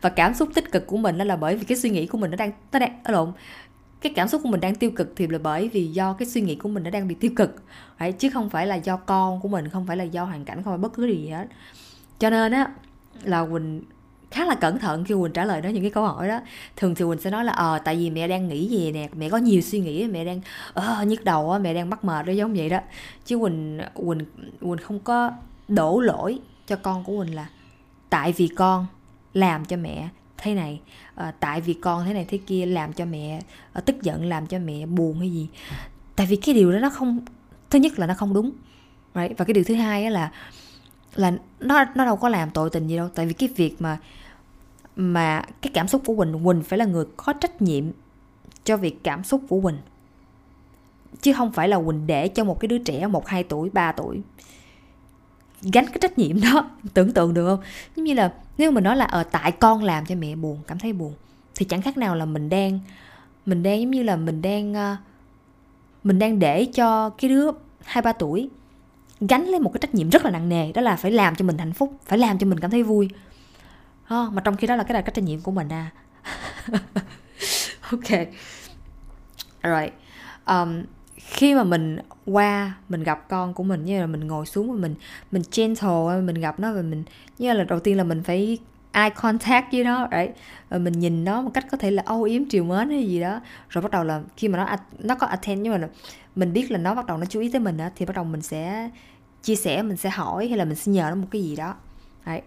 và 0.00 0.10
cảm 0.10 0.34
xúc 0.34 0.48
tích 0.54 0.72
cực 0.72 0.86
của 0.86 0.96
mình 0.96 1.18
đó 1.18 1.24
là 1.24 1.36
bởi 1.36 1.56
vì 1.56 1.64
cái 1.64 1.78
suy 1.78 1.90
nghĩ 1.90 2.06
của 2.06 2.18
mình 2.18 2.30
nó 2.30 2.36
đang 2.36 2.52
nó 2.72 2.78
đang 2.78 3.00
ở 3.04 3.12
lộn 3.12 3.32
cái 4.02 4.12
cảm 4.16 4.28
xúc 4.28 4.40
của 4.44 4.48
mình 4.48 4.60
đang 4.60 4.74
tiêu 4.74 4.90
cực 4.90 5.12
thì 5.16 5.26
là 5.26 5.38
bởi 5.38 5.68
vì 5.68 5.86
do 5.86 6.12
cái 6.12 6.28
suy 6.28 6.40
nghĩ 6.40 6.54
của 6.54 6.68
mình 6.68 6.82
nó 6.82 6.90
đang 6.90 7.08
bị 7.08 7.14
tiêu 7.14 7.30
cực. 7.36 7.62
Right? 8.00 8.18
chứ 8.18 8.30
không 8.30 8.50
phải 8.50 8.66
là 8.66 8.74
do 8.74 8.96
con 8.96 9.40
của 9.40 9.48
mình, 9.48 9.68
không 9.68 9.86
phải 9.86 9.96
là 9.96 10.04
do 10.04 10.24
hoàn 10.24 10.44
cảnh, 10.44 10.62
không 10.62 10.72
phải 10.72 10.78
bất 10.78 10.92
cứ 10.94 11.06
gì 11.06 11.28
hết. 11.28 11.46
Cho 12.18 12.30
nên 12.30 12.52
á, 12.52 12.66
là 13.22 13.46
quỳnh 13.46 13.82
khá 14.30 14.44
là 14.44 14.54
cẩn 14.54 14.78
thận 14.78 15.04
khi 15.04 15.14
quỳnh 15.14 15.32
trả 15.32 15.44
lời 15.44 15.62
đó 15.62 15.68
những 15.68 15.82
cái 15.82 15.90
câu 15.90 16.06
hỏi 16.06 16.28
đó. 16.28 16.40
Thường 16.76 16.94
thì 16.94 17.04
quỳnh 17.04 17.20
sẽ 17.20 17.30
nói 17.30 17.44
là 17.44 17.52
ờ 17.52 17.78
tại 17.78 17.96
vì 17.96 18.10
mẹ 18.10 18.28
đang 18.28 18.48
nghĩ 18.48 18.66
gì 18.66 18.92
nè, 18.92 19.08
mẹ 19.16 19.28
có 19.28 19.36
nhiều 19.36 19.60
suy 19.60 19.80
nghĩ, 19.80 20.06
mẹ 20.06 20.24
đang 20.24 20.40
ờ 20.74 21.04
nhức 21.04 21.24
đầu 21.24 21.50
á, 21.50 21.58
mẹ 21.58 21.74
đang 21.74 21.90
mắc 21.90 22.04
mệt 22.04 22.26
đó, 22.26 22.32
giống 22.32 22.54
vậy 22.54 22.68
đó. 22.68 22.78
Chứ 23.24 23.38
quỳnh 23.38 23.80
quỳnh 23.94 24.24
quỳnh 24.60 24.78
không 24.78 25.00
có 25.00 25.30
đổ 25.68 26.00
lỗi 26.00 26.38
cho 26.66 26.76
con 26.76 27.04
của 27.04 27.24
quỳnh 27.24 27.34
là 27.34 27.48
tại 28.10 28.32
vì 28.36 28.48
con 28.48 28.86
làm 29.34 29.64
cho 29.64 29.76
mẹ 29.76 30.08
thế 30.36 30.54
này 30.54 30.80
à, 31.14 31.32
tại 31.40 31.60
vì 31.60 31.74
con 31.74 32.04
thế 32.04 32.14
này 32.14 32.24
thế 32.28 32.38
kia 32.46 32.66
làm 32.66 32.92
cho 32.92 33.04
mẹ 33.04 33.40
à, 33.72 33.80
tức 33.80 34.02
giận 34.02 34.24
làm 34.24 34.46
cho 34.46 34.58
mẹ 34.58 34.86
buồn 34.86 35.18
hay 35.18 35.30
gì. 35.30 35.48
Tại 36.16 36.26
vì 36.26 36.36
cái 36.36 36.54
điều 36.54 36.72
đó 36.72 36.78
nó 36.78 36.90
không 36.90 37.20
thứ 37.70 37.78
nhất 37.78 37.98
là 37.98 38.06
nó 38.06 38.14
không 38.14 38.34
đúng 38.34 38.50
right? 39.14 39.38
và 39.38 39.44
cái 39.44 39.54
điều 39.54 39.64
thứ 39.64 39.74
hai 39.74 40.10
là 40.10 40.32
là 41.14 41.32
nó 41.60 41.84
nó 41.94 42.04
đâu 42.04 42.16
có 42.16 42.28
làm 42.28 42.50
tội 42.50 42.70
tình 42.70 42.86
gì 42.86 42.96
đâu. 42.96 43.08
Tại 43.14 43.26
vì 43.26 43.32
cái 43.32 43.48
việc 43.56 43.82
mà 43.82 43.98
mà 44.96 45.42
cái 45.62 45.70
cảm 45.74 45.88
xúc 45.88 46.02
của 46.06 46.16
Quỳnh 46.16 46.44
Quỳnh 46.44 46.62
phải 46.62 46.78
là 46.78 46.84
người 46.84 47.04
có 47.16 47.32
trách 47.32 47.62
nhiệm 47.62 47.84
cho 48.64 48.76
việc 48.76 49.04
cảm 49.04 49.24
xúc 49.24 49.42
của 49.48 49.60
Quỳnh. 49.60 49.78
Chứ 51.20 51.32
không 51.32 51.52
phải 51.52 51.68
là 51.68 51.78
Quỳnh 51.86 52.06
để 52.06 52.28
cho 52.28 52.44
một 52.44 52.60
cái 52.60 52.68
đứa 52.68 52.78
trẻ 52.78 53.06
một 53.06 53.26
hai 53.26 53.42
tuổi 53.42 53.70
ba 53.70 53.92
tuổi 53.92 54.22
gánh 55.62 55.86
cái 55.86 55.98
trách 56.00 56.18
nhiệm 56.18 56.40
đó. 56.40 56.70
Tưởng 56.94 57.12
tượng 57.12 57.34
được 57.34 57.46
không? 57.46 57.60
Giống 57.96 58.04
như 58.04 58.14
là 58.14 58.32
nếu 58.58 58.70
mình 58.70 58.84
nói 58.84 58.96
là 58.96 59.04
ở 59.04 59.22
tại 59.22 59.52
con 59.52 59.82
làm 59.82 60.06
cho 60.06 60.14
mẹ 60.14 60.36
buồn 60.36 60.58
cảm 60.66 60.78
thấy 60.78 60.92
buồn 60.92 61.14
thì 61.54 61.66
chẳng 61.66 61.82
khác 61.82 61.96
nào 61.96 62.16
là 62.16 62.24
mình 62.24 62.48
đang 62.48 62.80
mình 63.46 63.62
đang 63.62 63.80
giống 63.80 63.90
như 63.90 64.02
là 64.02 64.16
mình 64.16 64.42
đang 64.42 64.74
ờ, 64.74 64.96
mình 66.04 66.18
đang 66.18 66.38
để 66.38 66.64
cho 66.64 67.10
cái 67.10 67.28
đứa 67.28 67.50
hai 67.84 68.02
ba 68.02 68.12
tuổi 68.12 68.50
gánh 69.20 69.44
lên 69.44 69.62
một 69.62 69.70
cái 69.74 69.78
trách 69.80 69.94
nhiệm 69.94 70.10
rất 70.10 70.24
là 70.24 70.30
nặng 70.30 70.48
nề 70.48 70.72
đó 70.72 70.82
là 70.82 70.96
phải 70.96 71.10
làm 71.10 71.36
cho 71.36 71.44
mình 71.44 71.58
hạnh 71.58 71.72
phúc 71.72 71.96
phải 72.04 72.18
làm 72.18 72.38
cho 72.38 72.46
mình 72.46 72.60
cảm 72.60 72.70
thấy 72.70 72.82
vui. 72.82 73.08
À, 74.04 74.26
mà 74.32 74.42
trong 74.44 74.56
khi 74.56 74.66
đó 74.66 74.76
là 74.76 74.84
cái 74.84 74.94
là 74.94 75.00
cái 75.00 75.12
trách 75.14 75.24
nhiệm 75.24 75.40
của 75.40 75.52
mình 75.52 75.68
à. 75.68 75.90
Ok. 77.90 78.28
Rồi 79.62 79.90
um, 80.46 80.82
khi 81.32 81.54
mà 81.54 81.64
mình 81.64 81.98
qua 82.26 82.74
mình 82.88 83.02
gặp 83.02 83.28
con 83.28 83.54
của 83.54 83.62
mình 83.62 83.84
như 83.84 84.00
là 84.00 84.06
mình 84.06 84.26
ngồi 84.26 84.46
xuống 84.46 84.72
và 84.72 84.78
mình 84.78 84.94
mình 85.32 85.42
gentle 85.56 86.20
mình 86.24 86.40
gặp 86.40 86.60
nó 86.60 86.72
và 86.72 86.82
mình 86.82 87.04
như 87.38 87.52
là 87.52 87.64
đầu 87.64 87.80
tiên 87.80 87.96
là 87.96 88.04
mình 88.04 88.22
phải 88.22 88.58
eye 88.92 89.10
contact 89.10 89.72
với 89.72 89.84
nó 89.84 90.08
right? 90.12 90.36
và 90.68 90.78
mình 90.78 90.92
nhìn 90.92 91.24
nó 91.24 91.42
một 91.42 91.50
cách 91.54 91.66
có 91.70 91.76
thể 91.76 91.90
là 91.90 92.02
âu 92.06 92.22
yếm 92.22 92.48
triều 92.48 92.64
mến 92.64 92.90
hay 92.90 93.08
gì 93.08 93.20
đó 93.20 93.40
rồi 93.68 93.82
bắt 93.82 93.90
đầu 93.90 94.04
là 94.04 94.22
khi 94.36 94.48
mà 94.48 94.58
nó 94.58 94.76
nó 94.98 95.14
có 95.14 95.26
attend 95.26 95.60
nhưng 95.62 95.72
mà 95.72 95.88
mình 96.36 96.52
biết 96.52 96.70
là 96.70 96.78
nó 96.78 96.94
bắt 96.94 97.06
đầu 97.06 97.18
nó 97.18 97.24
chú 97.24 97.40
ý 97.40 97.48
tới 97.48 97.60
mình 97.60 97.76
đó, 97.76 97.88
thì 97.96 98.06
bắt 98.06 98.16
đầu 98.16 98.24
mình 98.24 98.42
sẽ 98.42 98.90
chia 99.42 99.56
sẻ 99.56 99.82
mình 99.82 99.96
sẽ 99.96 100.10
hỏi 100.10 100.48
hay 100.48 100.58
là 100.58 100.64
mình 100.64 100.76
sẽ 100.76 100.92
nhờ 100.92 101.06
nó 101.10 101.14
một 101.14 101.26
cái 101.30 101.42
gì 101.42 101.56
đó 101.56 101.74
right? 102.26 102.44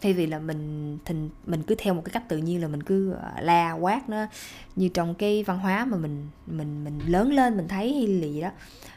Thay 0.00 0.12
vì 0.12 0.26
là 0.26 0.38
mình 0.38 0.98
thình 1.04 1.30
mình 1.46 1.62
cứ 1.62 1.74
theo 1.78 1.94
một 1.94 2.02
cái 2.04 2.12
cách 2.12 2.28
tự 2.28 2.36
nhiên 2.36 2.62
là 2.62 2.68
mình 2.68 2.82
cứ 2.82 3.12
ờ, 3.12 3.30
la 3.40 3.72
quát 3.72 4.08
nó 4.08 4.26
như 4.76 4.88
trong 4.88 5.14
cái 5.14 5.42
văn 5.42 5.58
hóa 5.58 5.84
mà 5.84 5.96
mình 5.96 6.26
mình 6.46 6.84
mình 6.84 7.00
lớn 7.06 7.32
lên 7.32 7.56
mình 7.56 7.68
thấy 7.68 7.92
hay 7.94 8.06
là 8.06 8.26
gì 8.26 8.40
đó. 8.40 8.50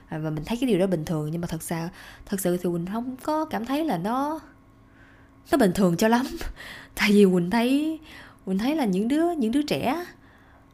À, 0.07 0.17
và 0.17 0.29
mình 0.29 0.43
thấy 0.45 0.57
cái 0.61 0.67
điều 0.67 0.79
đó 0.79 0.87
bình 0.87 1.05
thường 1.05 1.29
nhưng 1.31 1.41
mà 1.41 1.47
thật 1.47 1.63
sao 1.63 1.89
thật 2.25 2.39
sự 2.39 2.57
thì 2.57 2.69
mình 2.69 2.85
không 2.93 3.15
có 3.23 3.45
cảm 3.45 3.65
thấy 3.65 3.85
là 3.85 3.97
nó 3.97 4.39
nó 5.51 5.57
bình 5.57 5.71
thường 5.75 5.97
cho 5.97 6.07
lắm. 6.07 6.25
Tại 6.95 7.11
vì 7.11 7.25
mình 7.25 7.49
thấy 7.49 7.99
mình 8.45 8.57
thấy 8.57 8.75
là 8.75 8.85
những 8.85 9.07
đứa 9.07 9.31
những 9.31 9.51
đứa 9.51 9.61
trẻ 9.61 10.05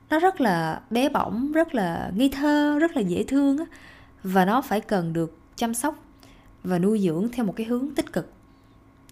nó 0.10 0.20
rất 0.20 0.42
là 0.42 0.82
bé 0.90 1.10
bỏng, 1.10 1.52
rất 1.52 1.76
là 1.76 2.12
ngây 2.16 2.30
thơ, 2.30 2.80
rất 2.80 2.96
là 2.96 3.02
dễ 3.02 3.24
thương 3.24 3.58
và 4.24 4.46
nó 4.46 4.62
phải 4.62 4.82
cần 4.82 5.14
được 5.14 5.38
chăm 5.56 5.74
sóc 5.74 6.04
và 6.64 6.80
nuôi 6.80 7.00
dưỡng 7.00 7.30
theo 7.34 7.46
một 7.46 7.54
cái 7.56 7.66
hướng 7.66 7.96
tích 7.96 8.14
cực 8.14 8.32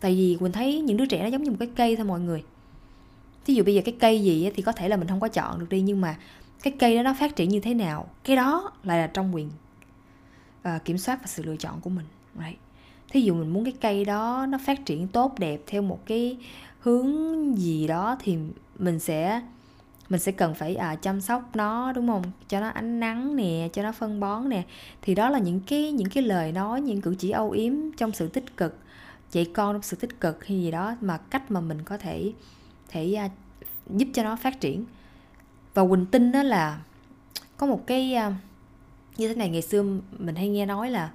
tại 0.03 0.15
vì 0.15 0.38
mình 0.39 0.51
thấy 0.51 0.81
những 0.81 0.98
đứa 0.98 1.05
trẻ 1.05 1.24
nó 1.24 1.27
giống 1.27 1.43
như 1.43 1.51
một 1.51 1.57
cái 1.60 1.69
cây 1.75 1.95
thôi 1.95 2.05
mọi 2.05 2.19
người. 2.19 2.43
Thí 3.45 3.53
dụ 3.53 3.63
bây 3.63 3.75
giờ 3.75 3.81
cái 3.86 3.95
cây 4.00 4.24
gì 4.24 4.51
thì 4.55 4.63
có 4.63 4.72
thể 4.72 4.89
là 4.89 4.98
mình 4.98 5.07
không 5.07 5.19
có 5.19 5.27
chọn 5.27 5.60
được 5.60 5.69
đi 5.69 5.81
nhưng 5.81 6.01
mà 6.01 6.15
cái 6.63 6.74
cây 6.79 6.95
đó 6.95 7.03
nó 7.03 7.13
phát 7.19 7.36
triển 7.36 7.50
như 7.50 7.60
thế 7.60 7.74
nào 7.74 8.07
cái 8.24 8.36
đó 8.36 8.72
lại 8.83 8.98
là 8.98 9.07
trong 9.07 9.36
quyền 9.36 9.50
uh, 10.67 10.86
kiểm 10.86 10.98
soát 10.98 11.19
và 11.22 11.27
sự 11.27 11.43
lựa 11.43 11.55
chọn 11.55 11.81
của 11.81 11.89
mình 11.89 12.05
right. 12.36 12.60
thí 13.10 13.22
dụ 13.22 13.33
mình 13.33 13.53
muốn 13.53 13.63
cái 13.63 13.74
cây 13.81 14.05
đó 14.05 14.45
nó 14.50 14.57
phát 14.65 14.86
triển 14.86 15.07
tốt 15.07 15.39
đẹp 15.39 15.62
theo 15.67 15.81
một 15.81 16.00
cái 16.05 16.38
hướng 16.79 17.13
gì 17.57 17.88
đó 17.88 18.17
thì 18.19 18.38
mình 18.79 19.00
sẽ 19.00 19.41
mình 20.10 20.19
sẽ 20.19 20.31
cần 20.31 20.53
phải 20.53 20.75
à, 20.75 20.95
chăm 20.95 21.22
sóc 21.22 21.55
nó 21.55 21.91
đúng 21.91 22.07
không? 22.07 22.24
Cho 22.48 22.60
nó 22.60 22.67
ánh 22.67 23.00
nắng 23.00 23.36
nè 23.36 23.69
cho 23.74 23.83
nó 23.83 23.91
phân 23.91 24.19
bón 24.19 24.50
nè. 24.50 24.63
Thì 25.01 25.15
đó 25.15 25.29
là 25.29 25.39
những 25.39 25.60
cái 25.67 25.91
những 25.91 26.10
cái 26.10 26.24
lời 26.24 26.51
nói 26.51 26.81
những 26.81 27.01
cử 27.01 27.15
chỉ 27.19 27.29
âu 27.29 27.51
yếm 27.51 27.74
trong 27.98 28.12
sự 28.12 28.27
tích 28.27 28.57
cực 28.57 28.77
dạy 29.33 29.45
con 29.53 29.75
trong 29.75 29.81
sự 29.81 29.97
tích 29.97 30.19
cực 30.19 30.45
hay 30.45 30.61
gì 30.61 30.71
đó 30.71 30.95
mà 31.01 31.17
cách 31.17 31.51
mà 31.51 31.59
mình 31.59 31.83
có 31.83 31.97
thể 31.97 32.33
thể 32.89 33.13
à, 33.13 33.29
giúp 33.89 34.07
cho 34.13 34.23
nó 34.23 34.35
phát 34.35 34.59
triển. 34.61 34.85
Và 35.73 35.87
quỳnh 35.87 36.05
tin 36.05 36.31
đó 36.31 36.43
là 36.43 36.81
có 37.57 37.67
một 37.67 37.87
cái 37.87 38.13
à, 38.13 38.35
như 39.17 39.27
thế 39.27 39.35
này 39.35 39.49
ngày 39.49 39.61
xưa 39.61 39.83
mình 40.19 40.35
hay 40.35 40.49
nghe 40.49 40.65
nói 40.65 40.89
là 40.89 41.11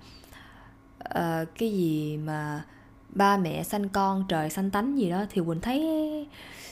uh, 1.04 1.48
cái 1.58 1.72
gì 1.72 2.16
mà 2.16 2.64
ba 3.08 3.36
mẹ 3.36 3.62
sanh 3.62 3.88
con 3.88 4.24
trời 4.28 4.50
sanh 4.50 4.70
tánh 4.70 4.98
gì 4.98 5.10
đó 5.10 5.24
thì 5.30 5.42
quỳnh 5.46 5.60
thấy 5.60 5.80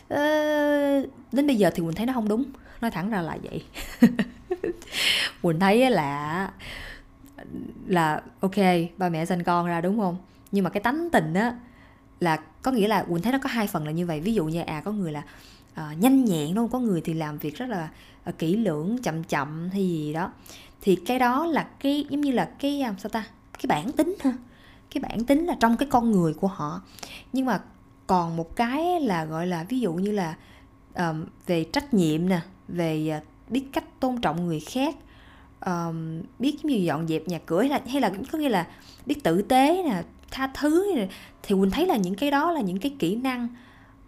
uh, 0.04 1.10
đến 1.32 1.46
bây 1.46 1.56
giờ 1.56 1.70
thì 1.74 1.82
quỳnh 1.82 1.94
thấy 1.94 2.06
nó 2.06 2.12
không 2.12 2.28
đúng. 2.28 2.44
Nói 2.80 2.90
thẳng 2.90 3.10
ra 3.10 3.22
là 3.22 3.38
vậy. 3.42 3.64
Quỳnh 5.42 5.60
thấy 5.60 5.90
là 5.90 6.50
là 7.86 8.22
ok 8.40 8.56
ba 8.96 9.08
mẹ 9.08 9.26
sinh 9.26 9.42
con 9.42 9.66
ra 9.66 9.80
đúng 9.80 9.98
không? 9.98 10.16
Nhưng 10.52 10.64
mà 10.64 10.70
cái 10.70 10.82
tánh 10.82 11.08
tình 11.12 11.34
á 11.34 11.58
là 12.20 12.36
có 12.62 12.70
nghĩa 12.70 12.88
là 12.88 13.02
quỳnh 13.02 13.22
thấy 13.22 13.32
nó 13.32 13.38
có 13.38 13.48
hai 13.48 13.66
phần 13.66 13.86
là 13.86 13.90
như 13.90 14.06
vậy. 14.06 14.20
Ví 14.20 14.34
dụ 14.34 14.44
như 14.44 14.60
à 14.60 14.80
có 14.84 14.92
người 14.92 15.12
là 15.12 15.22
uh, 15.72 15.98
nhanh 15.98 16.24
nhẹn 16.24 16.54
đúng 16.54 16.64
không? 16.64 16.68
Có 16.68 16.78
người 16.78 17.00
thì 17.00 17.14
làm 17.14 17.38
việc 17.38 17.56
rất 17.56 17.68
là 17.68 17.88
uh, 18.28 18.38
kỹ 18.38 18.56
lưỡng 18.56 18.98
chậm 19.02 19.24
chậm 19.24 19.68
hay 19.72 19.88
gì 19.88 20.12
đó. 20.12 20.32
Thì 20.80 20.96
cái 20.96 21.18
đó 21.18 21.46
là 21.46 21.66
cái 21.80 22.06
giống 22.10 22.20
như 22.20 22.32
là 22.32 22.50
cái 22.58 22.82
uh, 22.90 23.00
sao 23.00 23.10
ta? 23.10 23.24
Cái 23.52 23.66
bản 23.68 23.92
tính 23.92 24.16
ha. 24.20 24.32
Cái 24.94 25.02
bản 25.02 25.24
tính 25.24 25.46
là 25.46 25.56
trong 25.60 25.76
cái 25.76 25.88
con 25.90 26.10
người 26.10 26.34
của 26.34 26.48
họ. 26.48 26.82
Nhưng 27.32 27.46
mà 27.46 27.60
còn 28.06 28.36
một 28.36 28.56
cái 28.56 29.00
là 29.00 29.24
gọi 29.24 29.46
là 29.46 29.64
ví 29.68 29.80
dụ 29.80 29.92
như 29.94 30.12
là 30.12 30.36
um, 30.94 31.24
về 31.46 31.64
trách 31.64 31.94
nhiệm 31.94 32.28
nè 32.28 32.40
về 32.68 33.18
uh, 33.18 33.50
biết 33.50 33.64
cách 33.72 34.00
tôn 34.00 34.20
trọng 34.20 34.46
người 34.46 34.60
khác 34.60 34.96
um, 35.66 36.22
biết 36.38 36.64
như 36.64 36.74
dọn 36.74 37.08
dẹp 37.08 37.28
nhà 37.28 37.38
cửa 37.46 37.60
hay 37.60 37.68
là 37.68 37.80
hay 37.88 38.00
là 38.00 38.12
có 38.32 38.38
nghĩa 38.38 38.48
là 38.48 38.66
biết 39.06 39.24
tử 39.24 39.42
tế 39.42 39.82
nè 39.82 40.02
tha 40.30 40.50
thứ 40.54 40.92
nè. 40.96 41.08
Thì 41.42 41.54
mình 41.54 41.70
thấy 41.70 41.86
là 41.86 41.96
những 41.96 42.14
cái 42.14 42.30
đó 42.30 42.52
là 42.52 42.60
những 42.60 42.78
cái 42.78 42.96
kỹ 42.98 43.16
năng 43.16 43.48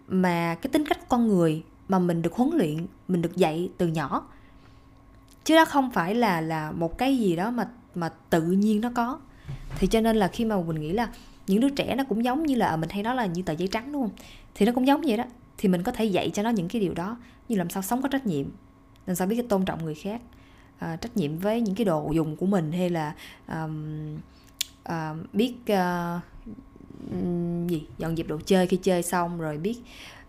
mà 0.09 0.55
cái 0.55 0.71
tính 0.73 0.85
cách 0.85 1.09
con 1.09 1.29
người 1.29 1.63
mà 1.89 1.99
mình 1.99 2.23
được 2.23 2.33
huấn 2.33 2.51
luyện 2.55 2.87
mình 3.09 3.23
được 3.23 3.37
dạy 3.37 3.71
từ 3.79 3.87
nhỏ. 3.87 4.29
Chứ 5.45 5.55
đó 5.55 5.65
không 5.65 5.91
phải 5.91 6.15
là 6.15 6.41
là 6.41 6.73
một 6.73 6.99
cái 6.99 7.19
gì 7.19 7.37
đó 7.37 7.51
mà 7.51 7.69
mà 7.95 8.09
tự 8.31 8.43
nhiên 8.43 8.81
nó 8.81 8.91
có. 8.95 9.19
Thì 9.79 9.87
cho 9.87 10.01
nên 10.01 10.17
là 10.17 10.29
khi 10.29 10.45
mà 10.45 10.61
mình 10.61 10.81
nghĩ 10.81 10.93
là 10.93 11.09
những 11.47 11.61
đứa 11.61 11.69
trẻ 11.69 11.95
nó 11.95 12.05
cũng 12.05 12.25
giống 12.25 12.47
như 12.47 12.55
là 12.55 12.67
à, 12.67 12.77
mình 12.77 12.91
hay 12.91 13.03
nói 13.03 13.17
là 13.17 13.27
như 13.27 13.43
tờ 13.43 13.53
giấy 13.53 13.69
trắng 13.69 13.93
đúng 13.93 14.03
không? 14.03 14.17
Thì 14.55 14.67
nó 14.67 14.73
cũng 14.73 14.87
giống 14.87 15.01
vậy 15.01 15.17
đó. 15.17 15.25
Thì 15.59 15.69
mình 15.69 15.83
có 15.83 15.93
thể 15.93 16.05
dạy 16.05 16.31
cho 16.35 16.43
nó 16.43 16.51
những 16.51 16.69
cái 16.69 16.81
điều 16.81 16.95
đó 16.95 17.17
như 17.49 17.57
làm 17.57 17.71
sao 17.71 17.83
sống 17.83 18.03
có 18.03 18.09
trách 18.09 18.27
nhiệm 18.27 18.47
làm 19.07 19.17
sao 19.17 19.27
biết 19.27 19.37
cái 19.37 19.47
tôn 19.49 19.65
trọng 19.65 19.85
người 19.85 19.95
khác 19.95 20.21
à, 20.79 20.97
trách 20.97 21.17
nhiệm 21.17 21.39
với 21.39 21.61
những 21.61 21.75
cái 21.75 21.85
đồ 21.85 22.11
dùng 22.13 22.37
của 22.37 22.47
mình 22.47 22.73
hay 22.73 22.91
là 22.91 23.15
um, 23.49 24.15
uh, 24.89 25.35
biết 25.35 25.55
uh, 25.73 26.23
gì 27.71 27.87
dọn 27.99 28.17
dẹp 28.17 28.27
đồ 28.27 28.39
chơi 28.47 28.67
khi 28.67 28.77
chơi 28.77 29.03
xong 29.03 29.41
rồi 29.41 29.59
biết 29.59 29.79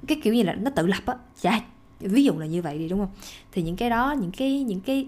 cái 0.08 0.22
kiểu 0.24 0.34
như 0.34 0.44
là 0.44 0.54
nó 0.54 0.72
tự 0.76 0.88
lập 0.88 1.06
á. 1.06 1.16
Dạ 1.36 1.62
ví 2.00 2.24
dụ 2.24 2.34
là 2.40 2.46
như 2.46 2.62
vậy 2.62 2.78
đi 2.78 2.90
đúng 2.90 3.00
không? 3.00 3.12
Thì 3.52 3.62
những 3.62 3.76
cái 3.76 3.90
đó 3.90 4.16
những 4.20 4.32
cái 4.32 4.64
những 4.64 4.82
cái 4.82 5.08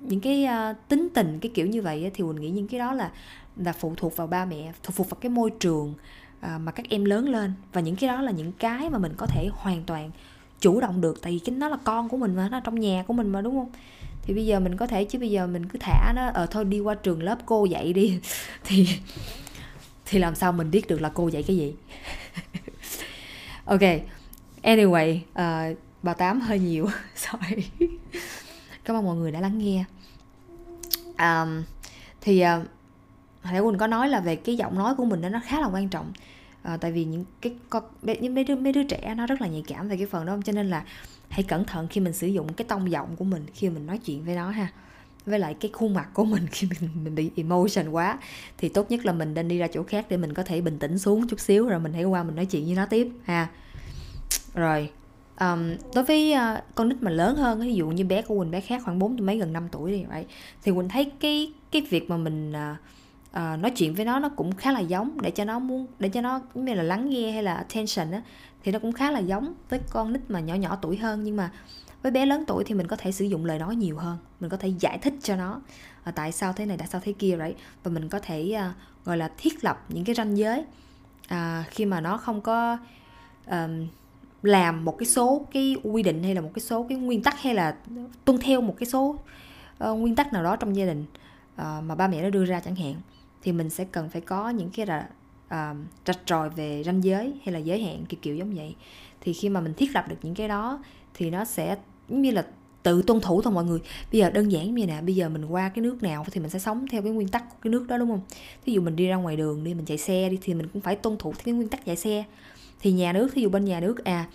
những 0.00 0.20
cái 0.20 0.46
uh, 0.70 0.76
tính 0.88 1.08
tình 1.14 1.38
cái 1.40 1.52
kiểu 1.54 1.66
như 1.66 1.82
vậy 1.82 2.04
á, 2.04 2.10
thì 2.14 2.24
mình 2.24 2.36
nghĩ 2.36 2.50
những 2.50 2.68
cái 2.68 2.80
đó 2.80 2.92
là 2.92 3.10
là 3.56 3.72
phụ 3.72 3.94
thuộc 3.96 4.16
vào 4.16 4.26
ba 4.26 4.44
mẹ 4.44 4.72
phụ 4.82 4.92
thuộc 4.96 5.10
vào 5.10 5.18
cái 5.20 5.30
môi 5.30 5.50
trường 5.50 5.94
uh, 6.40 6.60
mà 6.60 6.72
các 6.72 6.86
em 6.88 7.04
lớn 7.04 7.28
lên. 7.28 7.52
Và 7.72 7.80
những 7.80 7.96
cái 7.96 8.08
đó 8.08 8.22
là 8.22 8.32
những 8.32 8.52
cái 8.52 8.90
mà 8.90 8.98
mình 8.98 9.12
có 9.16 9.26
thể 9.26 9.48
hoàn 9.52 9.82
toàn 9.82 10.10
chủ 10.60 10.80
động 10.80 11.00
được. 11.00 11.22
Tại 11.22 11.32
vì 11.32 11.38
chính 11.38 11.58
nó 11.58 11.68
là 11.68 11.76
con 11.84 12.08
của 12.08 12.16
mình 12.16 12.36
mà 12.36 12.48
nó 12.48 12.60
trong 12.60 12.80
nhà 12.80 13.04
của 13.06 13.14
mình 13.14 13.28
mà 13.32 13.40
đúng 13.40 13.54
không? 13.54 13.70
Thì 14.22 14.34
bây 14.34 14.46
giờ 14.46 14.60
mình 14.60 14.76
có 14.76 14.86
thể 14.86 15.04
chứ 15.04 15.18
bây 15.18 15.30
giờ 15.30 15.46
mình 15.46 15.68
cứ 15.68 15.78
thả 15.78 16.12
nó 16.16 16.26
ở 16.26 16.32
ờ, 16.34 16.46
thôi 16.46 16.64
đi 16.64 16.80
qua 16.80 16.94
trường 16.94 17.22
lớp 17.22 17.38
cô 17.46 17.64
dạy 17.64 17.92
đi. 17.92 18.20
Thì 18.64 18.88
thì 20.04 20.18
làm 20.18 20.34
sao 20.34 20.52
mình 20.52 20.70
biết 20.70 20.88
được 20.88 21.00
là 21.00 21.10
cô 21.14 21.28
dạy 21.28 21.42
cái 21.42 21.56
gì? 21.56 21.74
Ok 23.64 23.80
anyway 24.62 25.18
uh, 25.32 25.78
bà 26.02 26.14
tám 26.14 26.40
hơi 26.40 26.58
nhiều 26.58 26.86
sorry. 27.16 27.68
Cảm 28.84 28.96
ơn 28.96 29.04
mọi 29.04 29.16
người 29.16 29.32
đã 29.32 29.40
lắng 29.40 29.58
nghe. 29.58 29.84
Um, 31.18 31.62
thì 32.20 32.44
uh, 32.44 32.48
hồi 33.42 33.52
nãy 33.52 33.62
quỳnh 33.62 33.78
có 33.78 33.86
nói 33.86 34.08
là 34.08 34.20
về 34.20 34.36
cái 34.36 34.56
giọng 34.56 34.78
nói 34.78 34.94
của 34.94 35.04
mình 35.04 35.20
đó 35.20 35.28
nó 35.28 35.40
khá 35.44 35.60
là 35.60 35.66
quan 35.66 35.88
trọng. 35.88 36.12
À, 36.62 36.76
tại 36.76 36.92
vì 36.92 37.04
những 37.04 37.24
cái 37.40 37.54
con 37.70 37.82
mấy 38.02 38.44
đứa 38.44 38.56
mấy 38.56 38.72
đứa 38.72 38.82
trẻ 38.82 39.14
nó 39.16 39.26
rất 39.26 39.40
là 39.40 39.46
nhạy 39.46 39.62
cảm 39.66 39.88
về 39.88 39.96
cái 39.96 40.06
phần 40.06 40.26
đó 40.26 40.38
cho 40.44 40.52
nên 40.52 40.70
là 40.70 40.84
hãy 41.32 41.42
cẩn 41.42 41.64
thận 41.64 41.88
khi 41.88 42.00
mình 42.00 42.12
sử 42.12 42.26
dụng 42.26 42.52
cái 42.52 42.64
tông 42.68 42.90
giọng 42.90 43.16
của 43.16 43.24
mình 43.24 43.46
khi 43.54 43.70
mình 43.70 43.86
nói 43.86 43.98
chuyện 43.98 44.24
với 44.24 44.34
nó 44.34 44.50
ha. 44.50 44.68
Với 45.26 45.38
lại 45.38 45.54
cái 45.54 45.70
khuôn 45.74 45.94
mặt 45.94 46.08
của 46.14 46.24
mình 46.24 46.46
khi 46.52 46.68
mình, 46.80 46.90
mình 47.04 47.14
bị 47.14 47.30
emotion 47.36 47.88
quá 47.88 48.18
thì 48.58 48.68
tốt 48.68 48.90
nhất 48.90 49.06
là 49.06 49.12
mình 49.12 49.34
nên 49.34 49.48
đi 49.48 49.58
ra 49.58 49.66
chỗ 49.66 49.82
khác 49.82 50.06
để 50.08 50.16
mình 50.16 50.34
có 50.34 50.42
thể 50.42 50.60
bình 50.60 50.78
tĩnh 50.78 50.98
xuống 50.98 51.28
chút 51.28 51.40
xíu 51.40 51.66
rồi 51.66 51.80
mình 51.80 51.92
hãy 51.92 52.04
qua 52.04 52.22
mình 52.22 52.36
nói 52.36 52.46
chuyện 52.46 52.64
với 52.64 52.74
nó 52.74 52.86
tiếp 52.86 53.08
ha. 53.24 53.48
Rồi 54.54 54.90
um, 55.40 55.76
đối 55.94 56.04
với 56.04 56.34
uh, 56.34 56.74
con 56.74 56.88
nít 56.88 57.02
mà 57.02 57.10
lớn 57.10 57.36
hơn 57.36 57.60
ví 57.60 57.74
dụ 57.74 57.88
như 57.88 58.04
bé 58.04 58.22
của 58.22 58.38
quỳnh 58.38 58.50
bé 58.50 58.60
khác 58.60 58.82
khoảng 58.84 58.98
bốn 58.98 59.26
mấy 59.26 59.38
gần 59.38 59.52
5 59.52 59.68
tuổi 59.72 59.92
đi 59.92 60.04
vậy 60.04 60.26
thì 60.62 60.72
quỳnh 60.72 60.88
thấy 60.88 61.10
cái 61.20 61.52
cái 61.70 61.82
việc 61.90 62.10
mà 62.10 62.16
mình 62.16 62.52
uh, 62.52 62.76
uh, 63.30 63.60
nói 63.60 63.70
chuyện 63.76 63.94
với 63.94 64.04
nó 64.04 64.18
nó 64.18 64.28
cũng 64.28 64.56
khá 64.56 64.72
là 64.72 64.80
giống 64.80 65.20
để 65.20 65.30
cho 65.30 65.44
nó 65.44 65.58
muốn 65.58 65.86
để 65.98 66.08
cho 66.08 66.20
nó 66.20 66.40
như 66.54 66.74
là 66.74 66.82
lắng 66.82 67.10
nghe 67.10 67.32
hay 67.32 67.42
là 67.42 67.54
attention 67.54 68.10
á 68.10 68.22
thì 68.62 68.72
nó 68.72 68.78
cũng 68.78 68.92
khá 68.92 69.10
là 69.10 69.18
giống 69.18 69.54
với 69.68 69.80
con 69.90 70.12
nít 70.12 70.30
mà 70.30 70.40
nhỏ 70.40 70.54
nhỏ 70.54 70.78
tuổi 70.82 70.96
hơn 70.96 71.22
nhưng 71.24 71.36
mà 71.36 71.50
với 72.02 72.12
bé 72.12 72.26
lớn 72.26 72.44
tuổi 72.46 72.64
thì 72.64 72.74
mình 72.74 72.86
có 72.86 72.96
thể 72.96 73.12
sử 73.12 73.24
dụng 73.24 73.44
lời 73.44 73.58
nói 73.58 73.76
nhiều 73.76 73.96
hơn 73.98 74.18
mình 74.40 74.50
có 74.50 74.56
thể 74.56 74.68
giải 74.80 74.98
thích 74.98 75.14
cho 75.22 75.36
nó 75.36 75.60
uh, 76.08 76.14
tại 76.14 76.32
sao 76.32 76.52
thế 76.52 76.66
này 76.66 76.78
tại 76.78 76.86
sao 76.86 77.00
thế 77.04 77.12
kia 77.12 77.36
đấy 77.36 77.54
và 77.82 77.90
mình 77.90 78.08
có 78.08 78.18
thể 78.18 78.56
uh, 78.56 79.06
gọi 79.06 79.16
là 79.16 79.30
thiết 79.38 79.64
lập 79.64 79.84
những 79.88 80.04
cái 80.04 80.14
ranh 80.14 80.36
giới 80.36 80.64
uh, 81.34 81.66
khi 81.70 81.84
mà 81.84 82.00
nó 82.00 82.16
không 82.16 82.40
có 82.40 82.78
um, 83.46 83.86
làm 84.42 84.84
một 84.84 84.98
cái 84.98 85.06
số 85.06 85.46
cái 85.52 85.76
quy 85.82 86.02
định 86.02 86.22
hay 86.22 86.34
là 86.34 86.40
một 86.40 86.50
cái 86.54 86.60
số 86.60 86.86
cái 86.88 86.98
nguyên 86.98 87.22
tắc 87.22 87.42
hay 87.42 87.54
là 87.54 87.76
tuân 88.24 88.38
theo 88.38 88.60
một 88.60 88.74
cái 88.78 88.86
số 88.86 89.16
uh, 89.84 89.98
nguyên 89.98 90.14
tắc 90.14 90.32
nào 90.32 90.44
đó 90.44 90.56
trong 90.56 90.76
gia 90.76 90.86
đình 90.86 91.04
uh, 91.54 91.84
mà 91.84 91.94
ba 91.94 92.08
mẹ 92.08 92.22
nó 92.22 92.30
đưa 92.30 92.44
ra 92.44 92.60
chẳng 92.60 92.76
hạn 92.76 92.94
thì 93.42 93.52
mình 93.52 93.70
sẽ 93.70 93.84
cần 93.84 94.08
phải 94.08 94.20
có 94.20 94.50
những 94.50 94.70
cái 94.70 94.86
là 94.86 95.08
uh, 95.52 95.76
rạch 96.06 96.18
ròi 96.26 96.50
về 96.50 96.82
ranh 96.86 97.04
giới 97.04 97.32
hay 97.44 97.52
là 97.52 97.58
giới 97.58 97.82
hạn 97.82 98.04
kiểu 98.08 98.18
kiểu 98.22 98.36
giống 98.36 98.54
vậy. 98.54 98.74
Thì 99.20 99.32
khi 99.32 99.48
mà 99.48 99.60
mình 99.60 99.74
thiết 99.74 99.94
lập 99.94 100.04
được 100.08 100.16
những 100.22 100.34
cái 100.34 100.48
đó 100.48 100.82
thì 101.14 101.30
nó 101.30 101.44
sẽ 101.44 101.76
như 102.08 102.30
là 102.30 102.46
tự 102.82 103.02
tuân 103.02 103.20
thủ 103.20 103.42
thôi 103.42 103.52
mọi 103.52 103.64
người. 103.64 103.78
Bây 104.12 104.20
giờ 104.20 104.30
đơn 104.30 104.52
giản 104.52 104.74
như 104.74 104.86
nè 104.86 105.00
bây 105.00 105.14
giờ 105.14 105.28
mình 105.28 105.44
qua 105.44 105.68
cái 105.68 105.82
nước 105.82 106.02
nào 106.02 106.24
thì 106.30 106.40
mình 106.40 106.50
sẽ 106.50 106.58
sống 106.58 106.86
theo 106.90 107.02
cái 107.02 107.12
nguyên 107.12 107.28
tắc 107.28 107.50
của 107.50 107.56
cái 107.62 107.70
nước 107.70 107.86
đó 107.88 107.98
đúng 107.98 108.08
không? 108.08 108.20
Thí 108.64 108.72
dụ 108.72 108.80
mình 108.80 108.96
đi 108.96 109.06
ra 109.06 109.16
ngoài 109.16 109.36
đường 109.36 109.64
đi 109.64 109.74
mình 109.74 109.84
chạy 109.84 109.98
xe 109.98 110.28
đi 110.28 110.38
thì 110.42 110.54
mình 110.54 110.68
cũng 110.72 110.82
phải 110.82 110.96
tuân 110.96 111.16
thủ 111.18 111.32
theo 111.32 111.42
cái 111.44 111.54
nguyên 111.54 111.68
tắc 111.68 111.84
chạy 111.84 111.96
xe. 111.96 112.24
Thì 112.80 112.92
nhà 112.92 113.12
nước 113.12 113.28
thí 113.34 113.42
dụ 113.42 113.48
bên 113.48 113.64
nhà 113.64 113.80
nước 113.80 114.04
à 114.04 114.26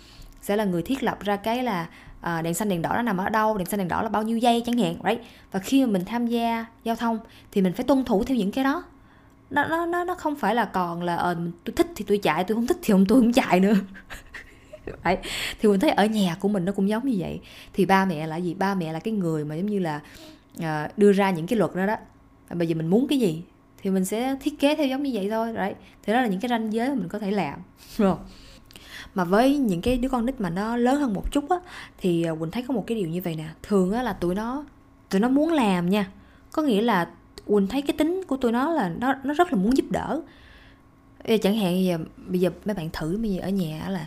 sẽ 0.42 0.56
là 0.56 0.64
người 0.64 0.82
thiết 0.82 1.02
lập 1.02 1.18
ra 1.20 1.36
cái 1.36 1.62
là 1.62 1.88
à, 2.20 2.42
đèn 2.42 2.54
xanh 2.54 2.68
đèn 2.68 2.82
đỏ 2.82 2.92
nó 2.94 3.02
nằm 3.02 3.16
ở 3.16 3.28
đâu 3.28 3.58
đèn 3.58 3.66
xanh 3.66 3.78
đèn 3.78 3.88
đỏ 3.88 4.02
là 4.02 4.08
bao 4.08 4.22
nhiêu 4.22 4.38
giây 4.38 4.62
chẳng 4.66 4.78
hạn 4.78 4.96
right? 5.04 5.20
Và 5.52 5.60
khi 5.60 5.86
mà 5.86 5.92
mình 5.92 6.04
tham 6.04 6.26
gia 6.26 6.66
giao 6.84 6.96
thông 6.96 7.18
thì 7.52 7.62
mình 7.62 7.72
phải 7.72 7.84
tuân 7.84 8.04
thủ 8.04 8.24
theo 8.24 8.36
những 8.36 8.52
cái 8.52 8.64
đó 8.64 8.84
nó 9.50 9.64
nó 9.64 9.86
nó 9.86 10.04
nó 10.04 10.14
không 10.14 10.36
phải 10.36 10.54
là 10.54 10.64
còn 10.64 11.02
là 11.02 11.16
ờ 11.16 11.36
tôi 11.64 11.74
thích 11.76 11.86
thì 11.96 12.04
tôi 12.08 12.18
chạy 12.18 12.44
tôi 12.44 12.54
không 12.54 12.66
thích 12.66 12.78
thì 12.82 12.92
không 12.92 13.06
tôi 13.06 13.20
không 13.20 13.32
chạy 13.32 13.60
nữa. 13.60 13.74
Đấy. 15.04 15.18
thì 15.60 15.68
mình 15.68 15.80
thấy 15.80 15.90
ở 15.90 16.06
nhà 16.06 16.36
của 16.40 16.48
mình 16.48 16.64
nó 16.64 16.72
cũng 16.72 16.88
giống 16.88 17.06
như 17.06 17.14
vậy. 17.18 17.40
Thì 17.72 17.86
ba 17.86 18.04
mẹ 18.04 18.26
là 18.26 18.36
gì? 18.36 18.54
Ba 18.54 18.74
mẹ 18.74 18.92
là 18.92 18.98
cái 18.98 19.14
người 19.14 19.44
mà 19.44 19.54
giống 19.54 19.66
như 19.66 19.78
là 19.78 20.00
uh, 20.58 20.98
đưa 20.98 21.12
ra 21.12 21.30
những 21.30 21.46
cái 21.46 21.58
luật 21.58 21.74
đó 21.74 21.86
đó. 21.86 21.96
Bây 22.54 22.68
giờ 22.68 22.74
mình 22.74 22.86
muốn 22.86 23.08
cái 23.08 23.18
gì 23.18 23.42
thì 23.82 23.90
mình 23.90 24.04
sẽ 24.04 24.36
thiết 24.40 24.60
kế 24.60 24.76
theo 24.76 24.86
giống 24.86 25.02
như 25.02 25.10
vậy 25.14 25.28
thôi 25.30 25.52
đấy 25.52 25.74
thì 26.02 26.12
đó 26.12 26.20
là 26.20 26.26
những 26.26 26.40
cái 26.40 26.48
ranh 26.48 26.72
giới 26.72 26.88
mà 26.88 26.94
mình 26.94 27.08
có 27.08 27.18
thể 27.18 27.30
làm 27.30 27.58
rồi. 27.96 28.16
Mà 29.14 29.24
với 29.24 29.58
những 29.58 29.80
cái 29.80 29.98
đứa 29.98 30.08
con 30.08 30.26
nít 30.26 30.40
mà 30.40 30.50
nó 30.50 30.76
lớn 30.76 31.00
hơn 31.00 31.14
một 31.14 31.32
chút 31.32 31.50
á 31.50 31.56
thì 31.98 32.22
ờ, 32.22 32.36
quỳnh 32.40 32.50
thấy 32.50 32.64
có 32.68 32.74
một 32.74 32.84
cái 32.86 32.98
điều 32.98 33.08
như 33.08 33.20
vậy 33.24 33.34
nè. 33.36 33.48
Thường 33.62 33.92
á 33.92 34.02
là 34.02 34.12
tụi 34.12 34.34
nó 34.34 34.64
tụi 35.10 35.20
nó 35.20 35.28
muốn 35.28 35.52
làm 35.52 35.90
nha. 35.90 36.10
Có 36.52 36.62
nghĩa 36.62 36.80
là 36.80 37.08
quỳnh 37.48 37.66
thấy 37.66 37.82
cái 37.82 37.96
tính 37.98 38.22
của 38.28 38.36
tụi 38.36 38.52
nó 38.52 38.72
là 38.72 38.88
nó 38.88 39.14
nó 39.24 39.34
rất 39.34 39.52
là 39.52 39.58
muốn 39.58 39.76
giúp 39.76 39.86
đỡ. 39.90 40.20
Chẳng 41.42 41.56
hạn 41.56 41.74
bây 41.74 41.84
giờ 41.84 41.98
bây 42.26 42.40
giờ 42.40 42.50
mấy 42.64 42.74
bạn 42.74 42.88
thử 42.92 43.18
bây 43.22 43.30
giờ 43.30 43.40
ở 43.42 43.48
nhà 43.48 43.88
là 43.88 44.06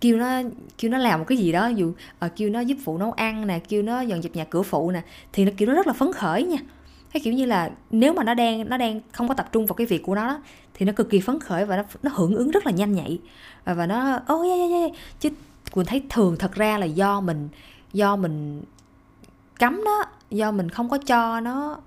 kêu 0.00 0.16
nó 0.16 0.42
kêu 0.78 0.90
nó 0.90 0.98
làm 0.98 1.18
một 1.18 1.24
cái 1.28 1.38
gì 1.38 1.52
đó 1.52 1.66
dù 1.66 1.92
à, 2.18 2.28
kêu 2.28 2.50
nó 2.50 2.60
giúp 2.60 2.78
phụ 2.84 2.98
nấu 2.98 3.12
ăn 3.12 3.46
nè 3.46 3.58
kêu 3.58 3.82
nó 3.82 4.00
dọn 4.00 4.22
dẹp 4.22 4.36
nhà 4.36 4.44
cửa 4.44 4.62
phụ 4.62 4.90
nè 4.90 5.02
thì 5.32 5.44
nó 5.44 5.50
kiểu 5.56 5.68
nó 5.68 5.74
rất 5.74 5.86
là 5.86 5.92
phấn 5.92 6.12
khởi 6.12 6.42
nha. 6.42 6.58
Cái 7.12 7.20
kiểu 7.20 7.32
như 7.32 7.44
là 7.44 7.70
nếu 7.90 8.12
mà 8.12 8.24
nó 8.24 8.34
đang 8.34 8.68
nó 8.68 8.76
đang 8.76 9.00
không 9.12 9.28
có 9.28 9.34
tập 9.34 9.48
trung 9.52 9.66
vào 9.66 9.74
cái 9.74 9.86
việc 9.86 10.02
của 10.02 10.14
nó 10.14 10.26
đó, 10.26 10.40
thì 10.74 10.86
nó 10.86 10.92
cực 10.92 11.10
kỳ 11.10 11.20
phấn 11.20 11.40
khởi 11.40 11.64
và 11.64 11.76
nó 11.76 11.82
nó 12.02 12.10
hưởng 12.14 12.36
ứng 12.36 12.50
rất 12.50 12.66
là 12.66 12.72
nhanh 12.72 12.92
nhạy. 12.92 13.18
Và, 13.64 13.74
và 13.74 13.86
nó 13.86 14.20
ô 14.26 14.34
oh, 14.34 14.46
yeah, 14.46 14.58
yeah, 14.58 14.70
yeah. 14.70 14.90
chứ 15.20 15.30
quỳnh 15.72 15.86
thấy 15.86 16.02
thường 16.10 16.36
thật 16.38 16.54
ra 16.54 16.78
là 16.78 16.86
do 16.86 17.20
mình 17.20 17.48
do 17.92 18.16
mình 18.16 18.62
cấm 19.58 19.84
nó 19.84 20.04
do 20.30 20.50
mình 20.50 20.68
không 20.68 20.88
có 20.88 20.98
cho 20.98 21.40
nó 21.40 21.78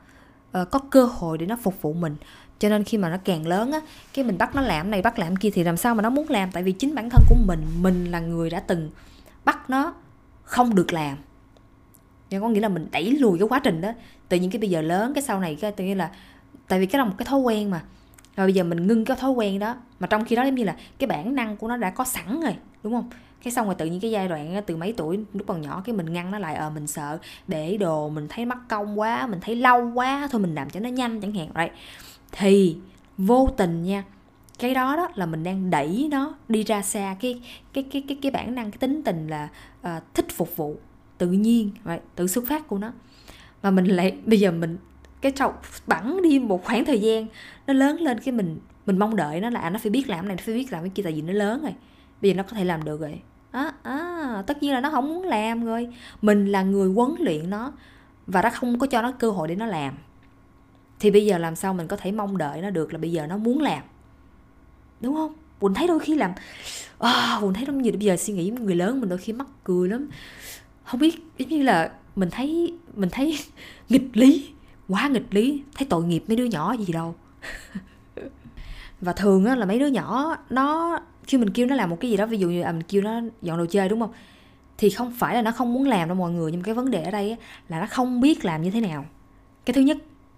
uh, 0.58 0.72
có 0.72 0.79
cơ 0.79 1.05
hội 1.05 1.38
để 1.38 1.46
nó 1.46 1.55
phục 1.55 1.81
vụ 1.81 1.93
mình. 1.93 2.15
Cho 2.60 2.70
nên 2.70 2.84
khi 2.84 2.98
mà 2.98 3.10
nó 3.10 3.17
càng 3.24 3.48
lớn 3.48 3.72
á 3.72 3.79
cái 4.13 4.25
mình 4.25 4.38
bắt 4.38 4.55
nó 4.55 4.62
làm 4.62 4.91
này 4.91 5.01
bắt 5.01 5.20
làm 5.20 5.36
kia 5.36 5.50
thì 5.53 5.63
làm 5.63 5.77
sao 5.77 5.96
mà 5.96 6.01
nó 6.01 6.10
muốn 6.10 6.29
làm? 6.29 6.51
Tại 6.51 6.63
vì 6.63 6.72
chính 6.72 6.96
bản 6.96 7.10
thân 7.10 7.22
của 7.29 7.36
mình 7.46 7.60
mình 7.81 8.12
là 8.12 8.20
người 8.20 8.50
đã 8.50 8.60
từng 8.60 8.89
bắt 9.46 9.70
nó 9.70 9.93
không 10.43 10.75
được 10.75 10.93
làm. 10.93 11.17
Nhưng 12.29 12.41
có 12.41 12.50
nghĩa 12.50 12.60
là 12.60 12.70
mình 12.70 12.88
đẩy 12.91 13.12
lùi 13.12 13.39
cái 13.39 13.48
quá 13.48 13.60
trình 13.60 13.81
đó. 13.81 13.91
Tự 14.29 14.38
nhiên 14.38 14.51
cái 14.51 14.60
bây 14.60 14.70
giờ 14.70 14.81
lớn 14.81 15.13
cái 15.13 15.22
sau 15.22 15.39
này 15.39 15.55
cái 15.55 15.72
tự 15.72 15.84
nhiên 15.84 15.98
là 15.98 16.12
tại 16.67 16.79
vì 16.79 16.86
cái 16.86 17.00
là 17.00 17.05
một 17.05 17.15
cái 17.17 17.25
thói 17.25 17.39
quen 17.39 17.70
mà. 17.70 17.81
Rồi 18.36 18.48
bây 18.48 18.53
giờ 18.53 18.63
mình 18.63 18.88
ngưng 18.88 19.05
cái 19.05 19.17
thói 19.17 19.31
quen 19.31 19.60
đó 19.60 19.75
mà 20.00 20.08
trong 20.08 20.25
khi 20.25 20.36
đó 20.36 20.43
giống 20.43 20.55
như 20.55 20.63
là 20.63 20.75
cái 20.98 21.08
bản 21.08 21.36
năng 21.36 21.58
của 21.58 21.67
nó 21.67 21.77
đã 21.77 21.89
có 21.89 22.03
sẵn 22.03 22.41
rồi 22.41 22.55
đúng 22.84 22.93
không? 22.93 23.10
Cái 23.43 23.53
xong 23.53 23.65
rồi 23.65 23.75
tự 23.75 23.86
nhiên 23.86 24.00
cái 24.00 24.12
giai 24.12 24.27
đoạn 24.27 24.55
ờ, 24.55 24.62
từ 24.62 24.77
mấy 24.77 24.93
tuổi 24.98 25.19
lúc 25.33 25.48
còn 25.48 25.62
nhỏ 25.62 25.81
cái 25.86 25.95
mình 25.95 26.13
ngăn 26.13 26.31
nó 26.31 26.39
lại 26.39 26.55
ờ 26.55 26.69
mình 26.69 26.88
sợ 26.88 27.17
để 27.48 27.77
đồ 27.77 28.10
mình 28.10 28.27
thấy 28.29 28.45
mắc 28.45 28.57
công 28.69 29.00
quá 29.00 29.27
mình 29.27 29.39
thấy 29.41 29.55
lâu 29.55 29.91
quá 29.93 30.27
thôi 30.31 30.41
mình 30.41 30.55
làm 30.55 30.69
cho 30.69 30.79
nó 30.79 30.89
nhanh 30.89 31.21
chẳng 31.21 31.33
hạn 31.33 31.50
right? 31.55 31.71
Thì 32.31 32.77
vô 33.17 33.50
tình 33.57 33.83
nha 33.83 34.03
cái 34.60 34.74
đó 34.74 34.95
đó 34.95 35.10
là 35.15 35.25
mình 35.25 35.43
đang 35.43 35.69
đẩy 35.69 36.07
nó 36.12 36.33
đi 36.50 36.63
ra 36.63 36.81
xa 36.81 37.15
cái 37.19 37.41
cái 37.74 37.83
cái 37.83 38.03
cái 38.07 38.17
cái 38.21 38.31
bản 38.31 38.55
năng 38.55 38.71
cái 38.71 38.77
tính 38.77 39.01
tình 39.03 39.27
là 39.27 39.50
uh, 39.81 40.03
thích 40.13 40.25
phục 40.29 40.57
vụ 40.57 40.75
tự 41.17 41.31
nhiên 41.31 41.71
right? 41.86 42.03
tự 42.15 42.27
xuất 42.27 42.43
phát 42.48 42.67
của 42.67 42.77
nó. 42.77 42.91
Mà 43.63 43.71
mình 43.71 43.86
lại 43.86 44.17
bây 44.25 44.39
giờ 44.39 44.51
mình 44.51 44.77
cái 45.21 45.31
sau 45.36 45.53
bẵng 45.88 46.21
đi 46.21 46.39
một 46.39 46.65
khoảng 46.65 46.86
thời 46.86 47.00
gian 47.00 47.27
nó 47.67 47.74
lớn 47.74 48.01
lên 48.01 48.19
cái 48.19 48.31
mình 48.31 48.60
mình 48.86 48.98
mong 48.98 49.15
đợi 49.15 49.41
nó 49.41 49.50
là 49.50 49.60
à, 49.60 49.69
nó 49.69 49.79
phải 49.79 49.89
biết 49.89 50.10
làm 50.10 50.27
này 50.27 50.38
nó 50.38 50.43
phải 50.45 50.55
biết 50.55 50.71
làm 50.71 50.83
cái 50.83 50.91
kia 50.95 51.03
tại 51.03 51.13
vì 51.13 51.21
nó 51.21 51.33
lớn 51.33 51.62
rồi 51.62 51.74
bây 52.21 52.31
giờ 52.31 52.38
nó 52.38 52.43
có 52.43 52.57
thể 52.57 52.63
làm 52.63 52.83
được 52.83 53.01
rồi 53.01 53.19
à, 53.51 53.74
à, 53.84 54.43
tất 54.48 54.63
nhiên 54.63 54.74
là 54.74 54.81
nó 54.81 54.89
không 54.89 55.08
muốn 55.08 55.24
làm 55.24 55.65
rồi 55.65 55.88
mình 56.22 56.46
là 56.46 56.63
người 56.63 56.89
huấn 56.89 57.15
luyện 57.20 57.50
nó 57.50 57.72
và 58.27 58.41
nó 58.41 58.50
không 58.50 58.79
có 58.79 58.88
cho 58.88 59.01
nó 59.01 59.12
cơ 59.12 59.31
hội 59.31 59.48
để 59.48 59.55
nó 59.55 59.65
làm. 59.65 59.93
Thì 61.00 61.12
bây 61.12 61.25
giờ 61.25 61.38
làm 61.38 61.55
sao 61.55 61.74
mình 61.74 61.88
có 61.88 61.98
thể 61.98 62.12
mong 62.12 62.38
đợi 62.38 62.62
nó 62.62 62.70
được 62.70 62.93
là 62.93 63.00
bây 63.00 63.12
giờ 63.12 63.27
nó 63.27 63.38
muốn 63.38 63.62
làm? 63.62 63.84
Đúng 65.01 65.15
không? 65.15 65.34
Quỳnh 65.60 65.74
thấy 65.74 65.88
đôi 65.88 66.00
khi 66.00 66.15
làm 66.15 66.31
à, 67.00 67.38
quỳnh 67.41 67.53
thấy 67.53 67.65
giống 67.65 67.81
như 67.81 67.91
bây 67.91 68.00
giờ 68.00 68.17
suy 68.17 68.34
nghĩ 68.34 68.50
người 68.50 68.75
lớn 68.75 69.00
mình 69.00 69.10
đôi 69.10 69.17
khi 69.17 69.34
mắc 69.34 69.48
cười 69.63 69.89
lắm. 69.89 70.10
Không 70.84 71.00
biết 71.00 71.24
giống 71.38 71.50
như 71.50 71.63
là 71.63 71.91
mình 72.15 72.29
thấy 72.29 72.77
mình 72.93 73.10
thấy 73.12 73.39
nghịch 73.89 74.17
lý 74.17 74.50
quá 74.88 75.08
nghịch 75.08 75.34
lý. 75.34 75.63
Thấy 75.75 75.88
tội 75.89 76.03
nghiệp 76.03 76.24
mấy 76.27 76.38
đứa 76.38 76.46
nhỏ 76.46 76.75
gì 76.79 76.93
đâu? 76.93 77.15
Và 79.01 79.13
thường 79.13 79.46
á 79.46 79.55
là 79.55 79.65
mấy 79.65 79.79
đứa 79.79 79.88
nhỏ 79.88 80.38
nó 80.50 81.00
khi 81.23 81.37
mình 81.37 81.49
kêu 81.49 81.67
nó 81.67 81.75
làm 81.75 81.89
một 81.89 81.97
cái 81.99 82.11
gì 82.11 82.17
đó 82.17 82.25
ví 82.25 82.37
dụ 82.37 82.49
như 82.49 82.61
à, 82.61 82.71
mình 82.71 82.83
kêu 82.83 83.01
nó 83.01 83.21
dọn 83.41 83.57
đồ 83.57 83.65
chơi 83.65 83.89
đúng 83.89 83.99
không? 83.99 84.11
Thì 84.77 84.89
không 84.89 85.13
phải 85.17 85.35
là 85.35 85.41
nó 85.41 85.51
không 85.51 85.73
muốn 85.73 85.87
làm 85.87 86.07
đâu 86.07 86.17
mọi 86.17 86.31
người 86.31 86.51
nhưng 86.51 86.63
cái 86.63 86.73
vấn 86.73 86.91
đề 86.91 87.03
ở 87.03 87.11
đây 87.11 87.31
á, 87.31 87.37
là 87.69 87.79
nó 87.79 87.85
không 87.89 88.21
biết 88.21 88.45
làm 88.45 88.61
như 88.61 88.71
thế 88.71 88.81
nào. 88.81 89.05
Cái 89.65 89.73
thứ 89.73 89.81
nhất 89.81 89.97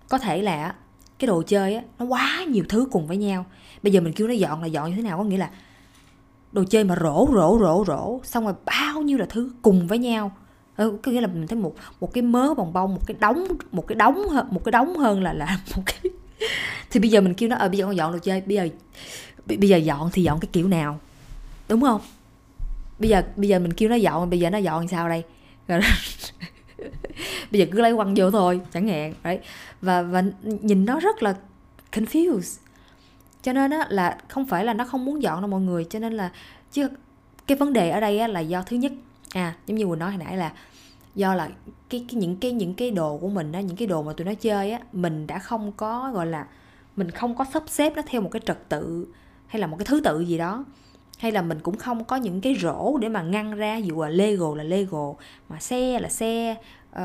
có 0.10 0.18
thể 0.18 0.42
là 0.42 0.76
cái 1.20 1.28
đồ 1.28 1.44
chơi 1.48 1.76
á 1.76 1.84
nó 2.00 2.06
quá 2.06 2.46
nhiều 2.48 2.64
thứ 2.70 2.88
cùng 2.92 3.08
với 3.08 3.18
nhau. 3.18 3.46
Bây 3.84 3.94
giờ 3.94 4.02
mình 4.02 4.14
kêu 4.14 4.28
nó 4.28 4.34
dọn 4.34 4.62
là 4.62 4.68
dọn 4.68 4.90
như 4.90 4.96
thế 4.96 5.02
nào 5.02 5.18
có 5.18 5.24
nghĩa 5.24 5.38
là 5.38 5.50
đồ 6.52 6.64
chơi 6.70 6.84
mà 6.84 6.96
rổ 7.02 7.28
rổ 7.34 7.58
rổ 7.60 7.84
rổ 7.88 8.20
xong 8.24 8.44
rồi 8.44 8.54
bao 8.66 9.02
nhiêu 9.02 9.18
là 9.18 9.26
thứ 9.30 9.52
cùng 9.62 9.88
với 9.88 9.98
nhau. 9.98 10.32
Ừ, 10.78 10.98
có 11.04 11.12
nghĩa 11.12 11.22
là 11.22 11.28
mình 11.28 11.48
thấy 11.48 11.60
một 11.60 11.76
một 12.00 12.14
cái 12.14 12.22
mớ 12.22 12.54
bồng 12.54 12.74
bông 12.74 12.94
một 12.94 13.02
cái 13.08 13.18
đống 13.20 13.48
một 13.72 13.88
cái 13.88 13.96
đống 13.96 14.24
một 14.52 14.64
cái 14.66 14.72
đống 14.72 14.98
hơn 14.98 15.24
là 15.24 15.34
là 15.34 15.60
một 15.76 15.84
cái. 15.86 16.12
Thì 16.92 17.00
bây 17.00 17.10
giờ 17.10 17.22
mình 17.22 17.34
kêu 17.34 17.50
nó 17.50 17.56
ờ 17.56 17.70
bây 17.70 17.78
giờ 17.78 17.86
con 17.86 17.96
dọn 17.96 18.12
đồ 18.12 18.20
chơi 18.20 18.42
bây 18.42 18.56
giờ 18.56 18.68
bây 19.46 19.70
giờ 19.70 19.78
dọn 19.78 20.10
thì 20.14 20.24
dọn 20.24 20.40
cái 20.40 20.50
kiểu 20.54 20.68
nào? 20.68 21.00
Đúng 21.70 21.82
không? 21.82 22.02
Bây 23.00 23.10
giờ 23.10 23.24
bây 23.36 23.48
giờ 23.48 23.60
mình 23.60 23.74
kêu 23.74 23.90
nó 23.90 23.96
dọn 23.96 24.30
bây 24.30 24.40
giờ 24.40 24.50
nó 24.50 24.58
dọn 24.58 24.88
sao 24.88 25.10
đây? 25.10 25.24
Rồi 25.68 25.80
bây 27.52 27.60
giờ 27.60 27.66
cứ 27.72 27.82
lấy 27.82 27.96
quăng 27.96 28.14
vô 28.18 28.32
thôi 28.32 28.62
chẳng 28.74 28.88
hạn 28.88 29.14
đấy. 29.24 29.40
Và 29.82 30.02
và 30.02 30.24
nhìn 30.42 30.86
nó 30.86 31.00
rất 31.00 31.24
là 31.24 31.36
confused. 31.92 32.58
Cho 33.42 33.54
nên 33.54 33.72
á 33.72 33.88
là 33.90 34.18
không 34.28 34.46
phải 34.46 34.66
là 34.66 34.74
nó 34.74 34.86
không 34.86 35.06
muốn 35.06 35.22
dọn 35.22 35.42
đâu 35.42 35.50
mọi 35.50 35.62
người 35.62 35.86
cho 35.90 36.00
nên 36.00 36.14
là 36.14 36.32
chứ 36.72 36.88
cái 37.48 37.58
vấn 37.58 37.74
đề 37.74 37.90
ở 37.90 38.00
đây 38.00 38.20
á, 38.20 38.28
là 38.28 38.40
do 38.40 38.64
thứ 38.64 38.78
nhất 38.78 38.92
à 39.34 39.56
giống 39.68 39.78
như 39.78 39.88
mình 39.88 40.00
nói 40.00 40.10
hồi 40.10 40.24
nãy 40.26 40.38
là 40.38 40.54
do 41.16 41.34
là 41.36 41.50
cái, 41.90 42.06
cái 42.10 42.16
những 42.16 42.36
cái 42.36 42.52
những 42.52 42.74
cái 42.74 42.92
đồ 42.92 43.18
của 43.18 43.30
mình 43.30 43.52
á 43.52 43.62
những 43.62 43.78
cái 43.78 43.88
đồ 43.88 44.04
mà 44.04 44.14
tụi 44.14 44.26
nó 44.26 44.34
chơi 44.34 44.72
á 44.72 44.80
mình 44.94 45.28
đã 45.28 45.40
không 45.40 45.72
có 45.72 46.12
gọi 46.14 46.26
là 46.26 46.48
mình 46.96 47.12
không 47.12 47.36
có 47.36 47.46
sắp 47.54 47.64
xếp 47.68 47.94
nó 47.96 48.02
theo 48.06 48.22
một 48.22 48.30
cái 48.32 48.42
trật 48.46 48.70
tự 48.70 49.08
hay 49.54 49.60
là 49.60 49.68
một 49.68 49.78
cái 49.80 49.86
thứ 49.86 50.02
tự 50.02 50.20
gì 50.20 50.38
đó 50.38 50.66
hay 51.18 51.32
là 51.32 51.42
mình 51.42 51.60
cũng 51.64 51.78
không 51.78 52.04
có 52.04 52.16
những 52.16 52.42
cái 52.42 52.56
rổ 52.56 52.98
để 52.98 53.10
mà 53.10 53.22
ngăn 53.22 53.56
ra 53.56 53.78
dù 53.78 54.02
là 54.02 54.10
lego 54.10 54.56
là 54.56 54.64
lego 54.64 55.14
mà 55.50 55.60
xe 55.60 56.00
là 56.00 56.10
xe 56.10 56.56
uh, 56.92 57.00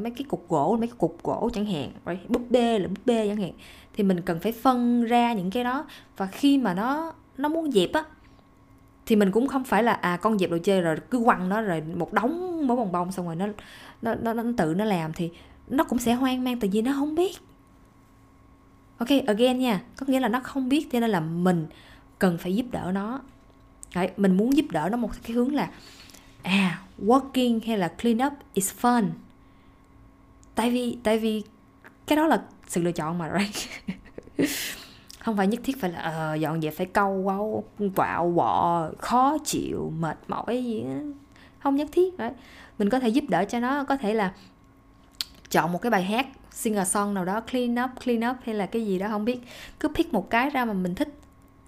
mấy 0.00 0.10
cái 0.16 0.24
cục 0.28 0.48
gỗ 0.48 0.76
mấy 0.80 0.88
cái 0.88 0.96
cục 0.98 1.22
gỗ 1.22 1.50
chẳng 1.52 1.64
hạn 1.64 1.90
right? 2.06 2.30
búp 2.30 2.42
bê 2.50 2.78
là 2.78 2.88
búp 2.88 2.98
bê 3.04 3.28
chẳng 3.28 3.36
hạn 3.36 3.52
thì 3.96 4.04
mình 4.04 4.20
cần 4.20 4.40
phải 4.40 4.52
phân 4.52 5.04
ra 5.04 5.32
những 5.32 5.50
cái 5.50 5.64
đó 5.64 5.86
và 6.16 6.26
khi 6.26 6.58
mà 6.58 6.74
nó 6.74 7.12
nó 7.38 7.48
muốn 7.48 7.72
dẹp 7.72 7.92
á 7.92 8.04
thì 9.06 9.16
mình 9.16 9.30
cũng 9.30 9.48
không 9.48 9.64
phải 9.64 9.82
là 9.82 9.92
à 9.92 10.16
con 10.16 10.38
dẹp 10.38 10.50
đồ 10.50 10.58
chơi 10.64 10.80
rồi 10.80 10.96
cứ 11.10 11.24
quăng 11.24 11.48
nó 11.48 11.60
rồi 11.60 11.80
một 11.80 12.12
đống 12.12 12.66
mớ 12.66 12.76
bong 12.76 12.92
bông 12.92 13.12
xong 13.12 13.26
rồi 13.26 13.36
nó 13.36 13.46
nó, 14.02 14.14
nó 14.14 14.32
nó 14.32 14.42
tự 14.56 14.74
nó 14.74 14.84
làm 14.84 15.12
thì 15.12 15.30
nó 15.68 15.84
cũng 15.84 15.98
sẽ 15.98 16.14
hoang 16.14 16.44
mang 16.44 16.60
tại 16.60 16.70
vì 16.72 16.82
nó 16.82 16.92
không 16.92 17.14
biết 17.14 17.36
ok 19.00 19.08
again 19.26 19.58
nha. 19.58 19.80
Có 19.96 20.06
nghĩa 20.08 20.20
là 20.20 20.28
nó 20.28 20.40
không 20.40 20.68
biết 20.68 20.88
cho 20.92 21.00
nên 21.00 21.10
là 21.10 21.20
mình 21.20 21.66
cần 22.18 22.38
phải 22.38 22.56
giúp 22.56 22.66
đỡ 22.70 22.90
nó. 22.94 23.20
Đấy, 23.94 24.10
mình 24.16 24.36
muốn 24.36 24.56
giúp 24.56 24.66
đỡ 24.70 24.88
nó 24.92 24.96
một 24.96 25.10
cái 25.22 25.32
hướng 25.32 25.54
là 25.54 25.70
à 26.42 26.82
working 26.98 27.60
hay 27.66 27.78
là 27.78 27.88
clean 27.88 28.26
up 28.26 28.32
is 28.54 28.72
fun. 28.80 29.08
Tại 30.54 30.70
vì 30.70 30.96
tại 31.02 31.18
vì 31.18 31.42
cái 32.06 32.16
đó 32.16 32.26
là 32.26 32.42
sự 32.66 32.82
lựa 32.82 32.92
chọn 32.92 33.18
mà 33.18 33.30
right? 33.38 33.68
Không 35.20 35.36
phải 35.36 35.46
nhất 35.46 35.60
thiết 35.64 35.80
phải 35.80 35.90
là 35.90 36.32
uh, 36.32 36.40
dọn 36.40 36.60
dẹp 36.62 36.74
phải 36.76 36.86
câu 36.86 37.22
quau 37.24 37.64
quạo 37.96 38.32
quọ 38.36 38.90
khó 38.98 39.36
chịu 39.44 39.92
mệt 39.98 40.18
mỏi 40.28 40.64
gì 40.64 40.84
đó. 40.84 41.12
không 41.58 41.76
nhất 41.76 41.88
thiết 41.92 42.18
đấy 42.18 42.30
mình 42.78 42.88
có 42.88 43.00
thể 43.00 43.08
giúp 43.08 43.24
đỡ 43.28 43.44
cho 43.44 43.60
nó 43.60 43.84
có 43.84 43.96
thể 43.96 44.14
là 44.14 44.32
chọn 45.50 45.72
một 45.72 45.78
cái 45.82 45.90
bài 45.90 46.02
hát 46.02 46.26
singer 46.52 46.88
song 46.88 47.14
nào 47.14 47.24
đó 47.24 47.40
clean 47.40 47.74
up 47.84 47.90
clean 48.04 48.30
up 48.30 48.36
hay 48.44 48.54
là 48.54 48.66
cái 48.66 48.86
gì 48.86 48.98
đó 48.98 49.08
không 49.08 49.24
biết. 49.24 49.40
Cứ 49.80 49.88
pick 49.88 50.12
một 50.12 50.30
cái 50.30 50.50
ra 50.50 50.64
mà 50.64 50.72
mình 50.72 50.94
thích 50.94 51.08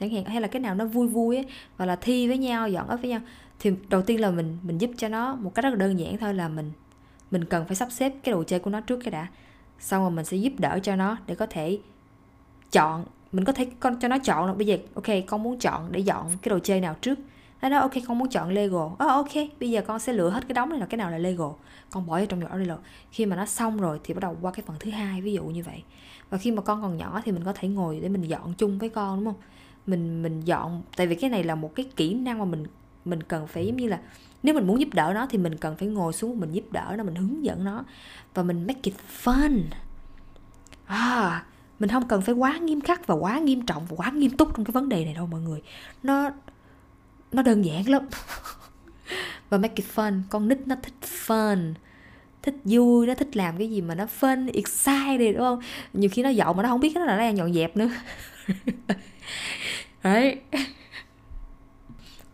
chẳng 0.01 0.11
hạn 0.11 0.25
hay 0.25 0.40
là 0.40 0.49
cái 0.49 0.61
nào 0.61 0.75
nó 0.75 0.85
vui 0.85 1.09
vui 1.09 1.37
ấy, 1.37 1.47
và 1.77 1.87
là 1.87 1.97
thi 1.97 2.29
với 2.29 2.38
nhau 2.38 2.68
dọn 2.68 2.88
ấp 2.88 2.97
với 2.97 3.11
nhau 3.11 3.21
thì 3.61 3.71
đầu 3.88 4.03
tiên 4.03 4.21
là 4.21 4.31
mình 4.31 4.59
mình 4.62 4.79
giúp 4.79 4.90
cho 4.97 5.09
nó 5.09 5.35
một 5.35 5.55
cách 5.55 5.62
rất 5.64 5.71
là 5.71 5.77
đơn 5.77 5.99
giản 5.99 6.18
thôi 6.18 6.35
là 6.35 6.49
mình 6.49 6.73
mình 7.31 7.45
cần 7.45 7.66
phải 7.66 7.77
sắp 7.77 7.88
xếp 7.92 8.12
cái 8.23 8.33
đồ 8.33 8.45
chơi 8.45 8.61
của 8.61 8.71
nó 8.71 8.81
trước 8.81 9.01
cái 9.05 9.11
đã. 9.11 9.27
Xong 9.81 10.03
rồi 10.03 10.11
mình 10.11 10.25
sẽ 10.25 10.37
giúp 10.37 10.53
đỡ 10.59 10.79
cho 10.83 10.97
nó 10.97 11.16
để 11.27 11.35
có 11.35 11.47
thể 11.47 11.79
chọn 12.71 13.05
mình 13.33 13.45
có 13.45 13.53
thể 13.53 13.66
con 13.81 14.01
cho 14.01 14.09
nó 14.09 14.18
chọn 14.18 14.47
là 14.47 14.55
bây 14.55 14.66
giờ 14.66 14.77
ok 14.95 15.07
con 15.27 15.42
muốn 15.42 15.59
chọn 15.59 15.92
để 15.92 16.01
dọn 16.01 16.27
cái 16.42 16.51
đồ 16.51 16.59
chơi 16.59 16.81
nào 16.81 16.97
trước 17.01 17.18
nó 17.62 17.68
đó 17.68 17.79
ok 17.79 17.92
con 18.09 18.18
muốn 18.18 18.29
chọn 18.29 18.51
lego. 18.51 18.85
Oh, 18.85 18.98
ok 18.98 19.33
bây 19.61 19.70
giờ 19.70 19.83
con 19.87 19.98
sẽ 19.98 20.12
lựa 20.12 20.31
hết 20.31 20.48
cái 20.48 20.55
đống 20.55 20.68
này 20.68 20.79
là 20.79 20.87
cái 20.87 20.98
nào 20.98 21.11
là 21.11 21.18
lego. 21.18 21.55
Con 21.90 22.07
bỏ 22.07 22.16
vào 22.16 22.27
trong 22.27 22.40
giỏ 22.40 22.57
lego 22.57 22.77
khi 23.11 23.27
mà 23.27 23.37
nó 23.37 23.46
xong 23.46 23.77
rồi 23.77 24.01
thì 24.05 24.14
bắt 24.14 24.20
đầu 24.20 24.37
qua 24.40 24.53
cái 24.53 24.64
phần 24.66 24.77
thứ 24.81 24.90
hai 24.90 25.20
ví 25.20 25.33
dụ 25.33 25.44
như 25.44 25.62
vậy. 25.62 25.83
Và 26.31 26.38
khi 26.38 26.51
mà 26.51 26.62
con 26.62 26.83
còn 26.83 26.96
nhỏ 26.96 27.20
thì 27.25 27.33
mình 27.33 27.44
có 27.44 27.53
thể 27.53 27.68
ngồi 27.68 28.01
để 28.01 28.09
mình 28.09 28.22
dọn 28.22 28.55
chung 28.55 28.79
với 28.79 28.88
con 28.88 29.25
đúng 29.25 29.35
không? 29.35 29.42
Mình 29.87 30.22
mình 30.22 30.40
dọn 30.40 30.83
tại 30.96 31.07
vì 31.07 31.14
cái 31.14 31.31
này 31.31 31.44
là 31.44 31.55
một 31.55 31.75
cái 31.75 31.90
kỹ 31.96 32.14
năng 32.14 32.38
mà 32.38 32.44
mình 32.44 32.66
mình 33.05 33.22
cần 33.22 33.46
phải 33.46 33.66
giống 33.66 33.77
như 33.77 33.88
là 33.88 34.01
nếu 34.42 34.55
mình 34.55 34.66
muốn 34.66 34.81
giúp 34.81 34.88
đỡ 34.92 35.12
nó 35.14 35.27
thì 35.31 35.38
mình 35.38 35.57
cần 35.57 35.77
phải 35.77 35.88
ngồi 35.88 36.12
xuống 36.12 36.40
mình 36.40 36.53
giúp 36.53 36.64
đỡ 36.72 36.94
nó 36.98 37.05
mình 37.05 37.14
hướng 37.14 37.44
dẫn 37.44 37.64
nó. 37.64 37.85
Và 38.35 38.42
mình 38.42 38.66
make 38.66 38.81
it 38.83 38.94
fun. 39.22 39.62
À 40.87 41.44
mình 41.79 41.90
không 41.90 42.09
cần 42.09 42.22
phải 42.22 42.35
quá 42.35 42.59
nghiêm 42.59 42.81
khắc 42.81 43.07
và 43.07 43.14
quá 43.14 43.38
nghiêm 43.38 43.66
trọng 43.66 43.87
và 43.87 43.96
quá 43.96 44.11
nghiêm 44.11 44.31
túc 44.31 44.57
trong 44.57 44.64
cái 44.64 44.72
vấn 44.72 44.88
đề 44.88 45.05
này 45.05 45.14
đâu 45.14 45.27
mọi 45.27 45.40
người. 45.40 45.62
Nó 46.03 46.31
nó 47.33 47.42
đơn 47.42 47.64
giản 47.64 47.88
lắm. 47.88 48.03
Và 49.51 49.59
make 49.59 49.75
it 49.77 49.87
fun. 49.95 50.23
Con 50.31 50.49
nít 50.49 50.59
nó 50.66 50.77
thích 50.83 50.95
fun. 51.27 51.75
Thích 52.42 52.57
vui 52.64 53.07
nó 53.07 53.14
thích 53.14 53.37
làm 53.37 53.57
cái 53.59 53.71
gì 53.71 53.81
mà 53.81 53.95
nó 53.95 54.07
fun 54.21 54.51
excited 54.53 55.37
đúng 55.37 55.45
không? 55.45 55.61
Nhiều 55.92 56.11
khi 56.12 56.23
nó 56.23 56.29
dọn 56.29 56.57
mà 56.57 56.62
nó 56.62 56.68
không 56.68 56.81
biết 56.81 56.92
nó 56.95 57.05
là 57.05 57.16
đang 57.16 57.37
dọn 57.37 57.53
dẹp 57.53 57.77
nữa. 57.77 57.88
Đấy. 60.03 60.40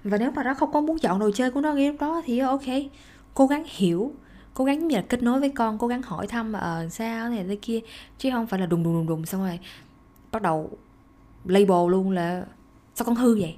Và 0.05 0.19
nếu 0.19 0.31
mà 0.31 0.45
nó 0.45 0.55
không 0.55 0.73
có 0.73 0.81
muốn 0.81 0.99
chọn 0.99 1.19
đồ 1.19 1.31
chơi 1.31 1.51
của 1.51 1.61
nó 1.61 1.73
ngay 1.73 1.87
lúc 1.87 2.01
đó 2.01 2.23
thì 2.25 2.39
ok. 2.39 2.63
Cố 3.35 3.47
gắng 3.47 3.65
hiểu. 3.67 4.13
Cố 4.55 4.65
gắng 4.65 4.89
như 4.89 4.97
là 4.97 5.05
kết 5.09 5.23
nối 5.23 5.41
với 5.41 5.49
con 5.49 5.79
cố 5.79 5.87
gắng 5.87 6.03
hỏi 6.03 6.27
thăm 6.27 6.53
ờ 6.53 6.83
uh, 6.87 6.93
sao 6.93 7.29
này 7.29 7.45
thế 7.49 7.57
kia. 7.63 7.81
Chứ 8.19 8.31
không 8.31 8.47
phải 8.47 8.61
là 8.61 8.67
đùng 8.67 8.83
đùng 8.83 8.95
đùng 8.95 9.07
đùng 9.07 9.27
xong 9.27 9.41
rồi 9.41 9.59
bắt 10.33 10.43
đầu 10.43 10.71
label 11.45 11.91
luôn 11.91 12.11
là 12.11 12.45
sao 12.95 13.07
con 13.07 13.17
hư 13.17 13.41
vậy? 13.41 13.57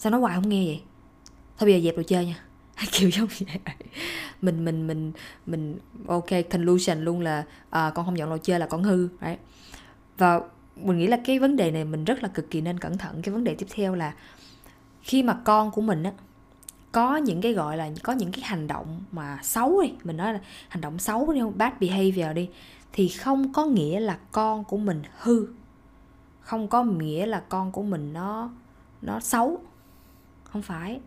Sao 0.00 0.12
nói 0.12 0.20
hoài 0.20 0.34
không 0.34 0.48
nghe 0.48 0.66
vậy? 0.66 0.82
Thôi 1.58 1.70
bây 1.70 1.74
giờ 1.74 1.84
dẹp 1.84 1.96
đồ 1.96 2.02
chơi 2.02 2.26
nha. 2.26 2.44
Kiểu 2.92 3.10
giống 3.10 3.26
vậy. 3.26 3.58
Mình 4.42 4.64
mình 4.64 4.86
mình 4.86 5.12
mình 5.46 5.78
ok 6.06 6.28
conclusion 6.50 7.04
luôn 7.04 7.20
là 7.20 7.44
à, 7.70 7.92
con 7.94 8.06
không 8.06 8.18
dọn 8.18 8.30
đồ 8.30 8.38
chơi 8.42 8.58
là 8.58 8.66
con 8.66 8.82
hư 8.82 9.08
đấy. 9.20 9.36
và 10.18 10.40
mình 10.76 10.98
nghĩ 10.98 11.06
là 11.06 11.18
cái 11.24 11.38
vấn 11.38 11.56
đề 11.56 11.70
này 11.70 11.84
mình 11.84 12.04
rất 12.04 12.22
là 12.22 12.28
cực 12.28 12.50
kỳ 12.50 12.60
nên 12.60 12.78
cẩn 12.78 12.98
thận. 12.98 13.22
Cái 13.22 13.32
vấn 13.32 13.44
đề 13.44 13.54
tiếp 13.54 13.66
theo 13.70 13.94
là 13.94 14.14
khi 15.02 15.22
mà 15.22 15.40
con 15.44 15.70
của 15.70 15.80
mình 15.80 16.02
á 16.02 16.12
có 16.92 17.16
những 17.16 17.40
cái 17.40 17.52
gọi 17.52 17.76
là 17.76 17.90
có 18.02 18.12
những 18.12 18.32
cái 18.32 18.42
hành 18.44 18.66
động 18.66 19.04
mà 19.12 19.38
xấu 19.42 19.82
đi 19.82 19.92
mình 20.04 20.16
nói 20.16 20.32
là 20.32 20.40
hành 20.68 20.80
động 20.80 20.98
xấu 20.98 21.32
đi 21.32 21.40
không 21.40 21.58
bad 21.58 21.72
behavior 21.80 22.34
đi 22.34 22.48
thì 22.92 23.08
không 23.08 23.52
có 23.52 23.64
nghĩa 23.64 24.00
là 24.00 24.18
con 24.32 24.64
của 24.64 24.76
mình 24.76 25.02
hư. 25.18 25.46
Không 26.40 26.68
có 26.68 26.84
nghĩa 26.84 27.26
là 27.26 27.42
con 27.48 27.72
của 27.72 27.82
mình 27.82 28.12
nó 28.12 28.50
nó 29.02 29.20
xấu 29.20 29.60
không 30.52 30.62
phải. 30.62 31.00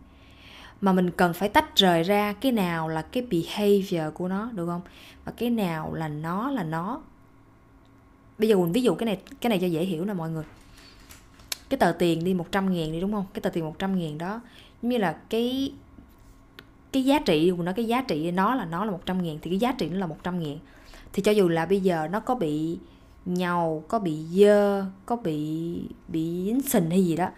Mà 0.80 0.92
mình 0.92 1.10
cần 1.10 1.32
phải 1.32 1.48
tách 1.48 1.76
rời 1.76 2.02
ra 2.02 2.32
cái 2.32 2.52
nào 2.52 2.88
là 2.88 3.02
cái 3.02 3.22
behavior 3.22 4.14
của 4.14 4.28
nó, 4.28 4.50
được 4.52 4.66
không? 4.66 4.82
Và 5.24 5.32
cái 5.32 5.50
nào 5.50 5.94
là 5.94 6.08
nó 6.08 6.50
là 6.50 6.62
nó. 6.62 7.02
Bây 8.38 8.48
giờ 8.48 8.56
mình 8.56 8.72
ví 8.72 8.82
dụ 8.82 8.94
cái 8.94 9.06
này 9.06 9.18
cái 9.40 9.50
này 9.50 9.58
cho 9.58 9.66
dễ 9.66 9.84
hiểu 9.84 10.04
nè 10.04 10.14
mọi 10.14 10.30
người. 10.30 10.44
Cái 11.68 11.78
tờ 11.78 11.92
tiền 11.92 12.24
đi 12.24 12.34
100 12.34 12.74
ngàn 12.74 12.92
đi, 12.92 13.00
đúng 13.00 13.12
không? 13.12 13.24
Cái 13.34 13.40
tờ 13.40 13.50
tiền 13.50 13.64
100 13.64 13.98
ngàn 13.98 14.18
đó, 14.18 14.40
giống 14.82 14.90
như 14.90 14.98
là 14.98 15.12
cái 15.30 15.72
cái 16.92 17.04
giá 17.04 17.18
trị 17.18 17.52
của 17.56 17.62
nó, 17.62 17.72
cái 17.72 17.84
giá 17.84 18.02
trị 18.02 18.30
nó 18.30 18.54
là 18.54 18.64
nó 18.64 18.84
là 18.84 18.90
100 18.90 19.22
ngàn, 19.22 19.38
thì 19.42 19.50
cái 19.50 19.58
giá 19.58 19.72
trị 19.72 19.88
nó 19.88 19.98
là 19.98 20.06
100 20.06 20.42
ngàn. 20.42 20.58
Thì 21.12 21.22
cho 21.22 21.32
dù 21.32 21.48
là 21.48 21.66
bây 21.66 21.80
giờ 21.80 22.08
nó 22.10 22.20
có 22.20 22.34
bị 22.34 22.78
nhầu, 23.24 23.84
có 23.88 23.98
bị 23.98 24.22
dơ, 24.32 24.84
có 25.06 25.16
bị 25.16 25.74
bị 26.08 26.44
dính 26.44 26.60
sình 26.60 26.90
hay 26.90 27.04
gì 27.04 27.16
đó, 27.16 27.28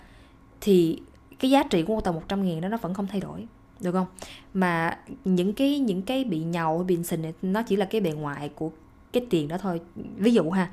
thì 0.60 1.00
cái 1.38 1.50
giá 1.50 1.62
trị 1.62 1.82
của 1.82 2.00
tờ 2.00 2.12
100 2.12 2.44
ngàn 2.44 2.60
đó 2.60 2.68
nó 2.68 2.76
vẫn 2.76 2.94
không 2.94 3.06
thay 3.06 3.20
đổi 3.20 3.46
được 3.80 3.92
không? 3.92 4.06
Mà 4.54 4.98
những 5.24 5.52
cái 5.52 5.78
những 5.78 6.02
cái 6.02 6.24
bị 6.24 6.38
nhầu 6.38 6.78
bị 6.78 7.02
sình 7.02 7.22
này, 7.22 7.34
nó 7.42 7.62
chỉ 7.62 7.76
là 7.76 7.84
cái 7.84 8.00
bề 8.00 8.12
ngoài 8.12 8.50
của 8.54 8.70
cái 9.12 9.26
tiền 9.30 9.48
đó 9.48 9.58
thôi. 9.58 9.80
Ví 10.16 10.32
dụ 10.32 10.50
ha 10.50 10.70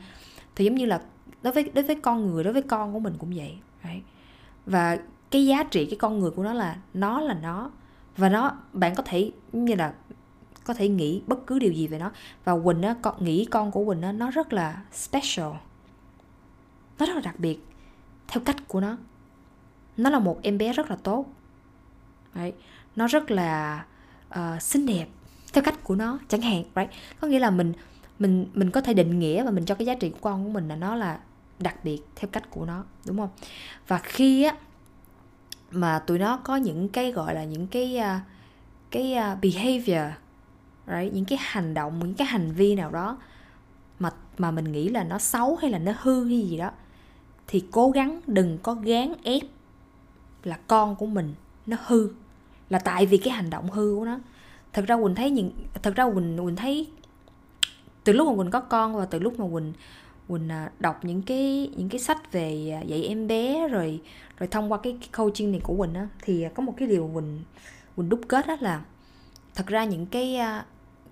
thì 0.56 0.65
giống 0.65 0.76
như 0.76 0.86
là 0.86 1.02
đối 1.41 1.54
với 1.54 1.71
đối 1.73 1.84
với 1.84 1.95
con 1.95 2.32
người 2.32 2.43
đối 2.43 2.54
với 2.54 2.62
con 2.62 2.93
của 2.93 2.99
mình 2.99 3.13
cũng 3.19 3.34
vậy 3.36 3.58
right? 3.84 4.04
và 4.65 4.97
cái 5.32 5.45
giá 5.45 5.63
trị 5.63 5.86
cái 5.86 5.97
con 5.97 6.19
người 6.19 6.32
của 6.32 6.43
nó 6.43 6.54
là 6.54 6.78
nó 6.93 7.21
là 7.21 7.34
nó 7.34 7.71
và 8.17 8.30
nó 8.30 8.52
bạn 8.73 8.95
có 8.95 9.04
thể 9.06 9.32
như 9.52 9.76
là 9.76 9.93
có 10.63 10.73
thể 10.73 10.89
nghĩ 10.89 11.21
bất 11.28 11.47
cứ 11.47 11.60
điều 11.60 11.71
gì 11.71 11.88
về 11.88 11.99
nó. 11.99 12.12
Và 12.43 12.60
quỳnh 12.63 12.82
á 12.82 12.95
con 13.02 13.26
nghĩ 13.26 13.45
con 13.45 13.71
của 13.71 13.86
quỳnh 13.86 14.02
á 14.02 14.12
nó 14.12 14.32
rất 14.32 14.54
là 14.54 14.82
special 14.91 15.52
nó 16.99 17.06
rất 17.06 17.15
là 17.15 17.21
đặc 17.21 17.39
biệt 17.39 17.65
theo 18.28 18.43
cách 18.45 18.67
của 18.67 18.82
nó 18.82 18.97
nó 19.97 20.10
là 20.10 20.19
một 20.19 20.39
em 20.41 20.58
bé 20.58 20.73
rất 20.73 20.89
là 20.89 20.95
tốt 21.03 21.25
đấy 22.36 22.53
nó 22.95 23.08
rất 23.08 23.32
là 23.32 23.86
uh, 24.29 24.62
xinh 24.62 24.86
đẹp 24.86 25.08
theo 25.53 25.63
cách 25.63 25.84
của 25.84 25.95
nó 25.95 26.19
chẳng 26.27 26.41
hạn 26.41 26.63
right? 26.75 26.89
có 27.19 27.27
nghĩa 27.27 27.39
là 27.39 27.49
mình 27.49 27.73
mình 28.19 28.45
mình 28.53 28.71
có 28.71 28.82
thể 28.82 28.93
định 28.93 29.19
nghĩa 29.19 29.43
và 29.43 29.51
mình 29.51 29.65
cho 29.65 29.75
cái 29.75 29.86
giá 29.86 29.95
trị 29.95 30.10
của 30.10 30.19
con 30.21 30.43
của 30.43 30.49
mình 30.49 30.67
là 30.67 30.75
nó 30.75 30.95
là 30.95 31.19
đặc 31.60 31.75
biệt 31.84 32.01
theo 32.15 32.29
cách 32.32 32.49
của 32.49 32.65
nó 32.65 32.84
đúng 33.06 33.17
không 33.17 33.29
và 33.88 33.97
khi 33.97 34.43
á 34.43 34.56
mà 35.71 35.99
tụi 35.99 36.19
nó 36.19 36.38
có 36.38 36.56
những 36.56 36.89
cái 36.89 37.12
gọi 37.12 37.36
là 37.36 37.43
những 37.43 37.67
cái 37.67 37.97
uh, 37.99 38.21
cái 38.91 39.15
uh, 39.17 39.39
behavior 39.41 40.13
right? 40.88 41.13
những 41.13 41.25
cái 41.25 41.39
hành 41.41 41.73
động 41.73 41.99
những 41.99 42.13
cái 42.13 42.27
hành 42.27 42.51
vi 42.51 42.75
nào 42.75 42.91
đó 42.91 43.17
mà 43.99 44.10
mà 44.38 44.51
mình 44.51 44.71
nghĩ 44.71 44.89
là 44.89 45.03
nó 45.03 45.17
xấu 45.17 45.56
hay 45.56 45.71
là 45.71 45.79
nó 45.79 45.91
hư 46.01 46.25
hay 46.25 46.41
gì 46.41 46.58
đó 46.58 46.71
thì 47.47 47.65
cố 47.71 47.91
gắng 47.91 48.19
đừng 48.27 48.58
có 48.58 48.73
gán 48.73 49.13
ép 49.23 49.41
là 50.43 50.58
con 50.67 50.95
của 50.95 51.06
mình 51.06 51.34
nó 51.65 51.77
hư 51.86 52.10
là 52.69 52.79
tại 52.79 53.06
vì 53.06 53.17
cái 53.17 53.34
hành 53.34 53.49
động 53.49 53.69
hư 53.69 53.95
của 53.95 54.06
nó. 54.06 54.19
Thật 54.73 54.86
ra 54.88 54.97
quỳnh 54.97 55.15
thấy 55.15 55.29
những 55.29 55.51
thật 55.84 55.95
ra 55.95 56.06
quỳnh 56.13 56.38
quỳnh 56.38 56.56
thấy 56.56 56.88
từ 58.03 58.13
lúc 58.13 58.27
mà 58.27 58.43
quỳnh 58.43 58.51
có 58.51 58.60
con 58.60 58.95
và 58.95 59.06
từ 59.06 59.19
lúc 59.19 59.39
mà 59.39 59.45
quỳnh 59.53 59.73
quỳnh 60.27 60.49
à, 60.49 60.71
đọc 60.79 61.06
những 61.06 61.21
cái 61.21 61.71
những 61.77 61.89
cái 61.89 61.99
sách 61.99 62.32
về 62.32 62.79
à, 62.82 62.82
dạy 62.82 63.03
em 63.03 63.27
bé 63.27 63.67
rồi 63.67 64.01
rồi 64.38 64.47
thông 64.47 64.71
qua 64.71 64.77
cái, 64.84 64.97
cái 64.99 65.10
coaching 65.17 65.51
này 65.51 65.62
của 65.63 65.75
quỳnh 65.77 65.93
á 65.93 66.08
thì 66.21 66.45
có 66.56 66.63
một 66.63 66.73
cái 66.77 66.88
điều 66.88 67.12
quỳnh 67.13 67.41
quỳnh 67.95 68.10
đúc 68.10 68.21
kết 68.27 68.47
đó 68.47 68.58
là 68.60 68.82
thật 69.56 69.67
ra 69.67 69.84
những 69.84 70.06
cái 70.06 70.36
à, 70.36 70.65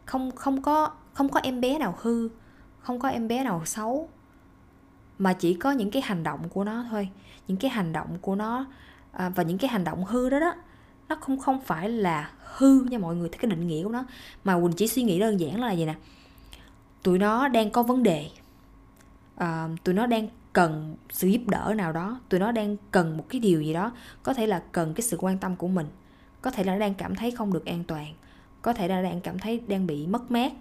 không 0.05 0.31
không 0.35 0.61
có 0.61 0.91
không 1.13 1.29
có 1.29 1.39
em 1.43 1.61
bé 1.61 1.77
nào 1.77 1.95
hư 2.01 2.29
không 2.79 2.99
có 2.99 3.09
em 3.09 3.27
bé 3.27 3.43
nào 3.43 3.61
xấu 3.65 4.09
mà 5.21 5.33
chỉ 5.33 5.53
có 5.53 5.71
những 5.71 5.91
cái 5.91 6.01
hành 6.01 6.23
động 6.23 6.49
của 6.49 6.63
nó 6.63 6.85
thôi. 6.89 7.09
Những 7.47 7.57
cái 7.57 7.71
hành 7.71 7.93
động 7.93 8.17
của 8.21 8.35
nó 8.35 8.65
à, 9.11 9.29
và 9.29 9.43
những 9.43 9.57
cái 9.57 9.69
hành 9.69 9.83
động 9.83 10.05
hư 10.05 10.29
đó 10.29 10.39
đó 10.39 10.53
nó 11.11 11.17
không 11.21 11.39
không 11.39 11.61
phải 11.61 11.89
là 11.89 12.31
hư 12.57 12.83
nha 12.83 12.97
mọi 12.97 13.15
người 13.15 13.29
theo 13.29 13.39
cái 13.41 13.51
định 13.51 13.67
nghĩa 13.67 13.83
của 13.83 13.89
nó. 13.89 14.05
Mà 14.43 14.59
quỳnh 14.59 14.73
chỉ 14.73 14.87
suy 14.87 15.03
nghĩ 15.03 15.19
đơn 15.19 15.39
giản 15.39 15.61
là 15.61 15.71
gì 15.71 15.85
nè? 15.85 15.95
Tụi 17.03 17.19
nó 17.19 17.47
đang 17.47 17.71
có 17.71 17.83
vấn 17.83 18.03
đề. 18.03 18.29
À, 19.35 19.67
tụi 19.83 19.95
nó 19.95 20.05
đang 20.05 20.27
cần 20.53 20.95
sự 21.09 21.27
giúp 21.27 21.41
đỡ 21.47 21.73
nào 21.75 21.93
đó. 21.93 22.19
Tụi 22.29 22.39
nó 22.39 22.51
đang 22.51 22.77
cần 22.91 23.17
một 23.17 23.25
cái 23.29 23.41
điều 23.41 23.61
gì 23.61 23.73
đó. 23.73 23.91
Có 24.23 24.33
thể 24.33 24.47
là 24.47 24.63
cần 24.71 24.93
cái 24.93 25.01
sự 25.01 25.17
quan 25.19 25.37
tâm 25.37 25.55
của 25.55 25.67
mình. 25.67 25.87
Có 26.41 26.51
thể 26.51 26.63
là 26.63 26.77
đang 26.77 26.93
cảm 26.93 27.15
thấy 27.15 27.31
không 27.31 27.53
được 27.53 27.65
an 27.65 27.83
toàn. 27.83 28.13
Có 28.61 28.73
thể 28.73 28.87
là 28.87 29.01
đang 29.01 29.21
cảm 29.21 29.39
thấy 29.39 29.61
đang 29.67 29.87
bị 29.87 30.07
mất 30.07 30.31
mát. 30.31 30.51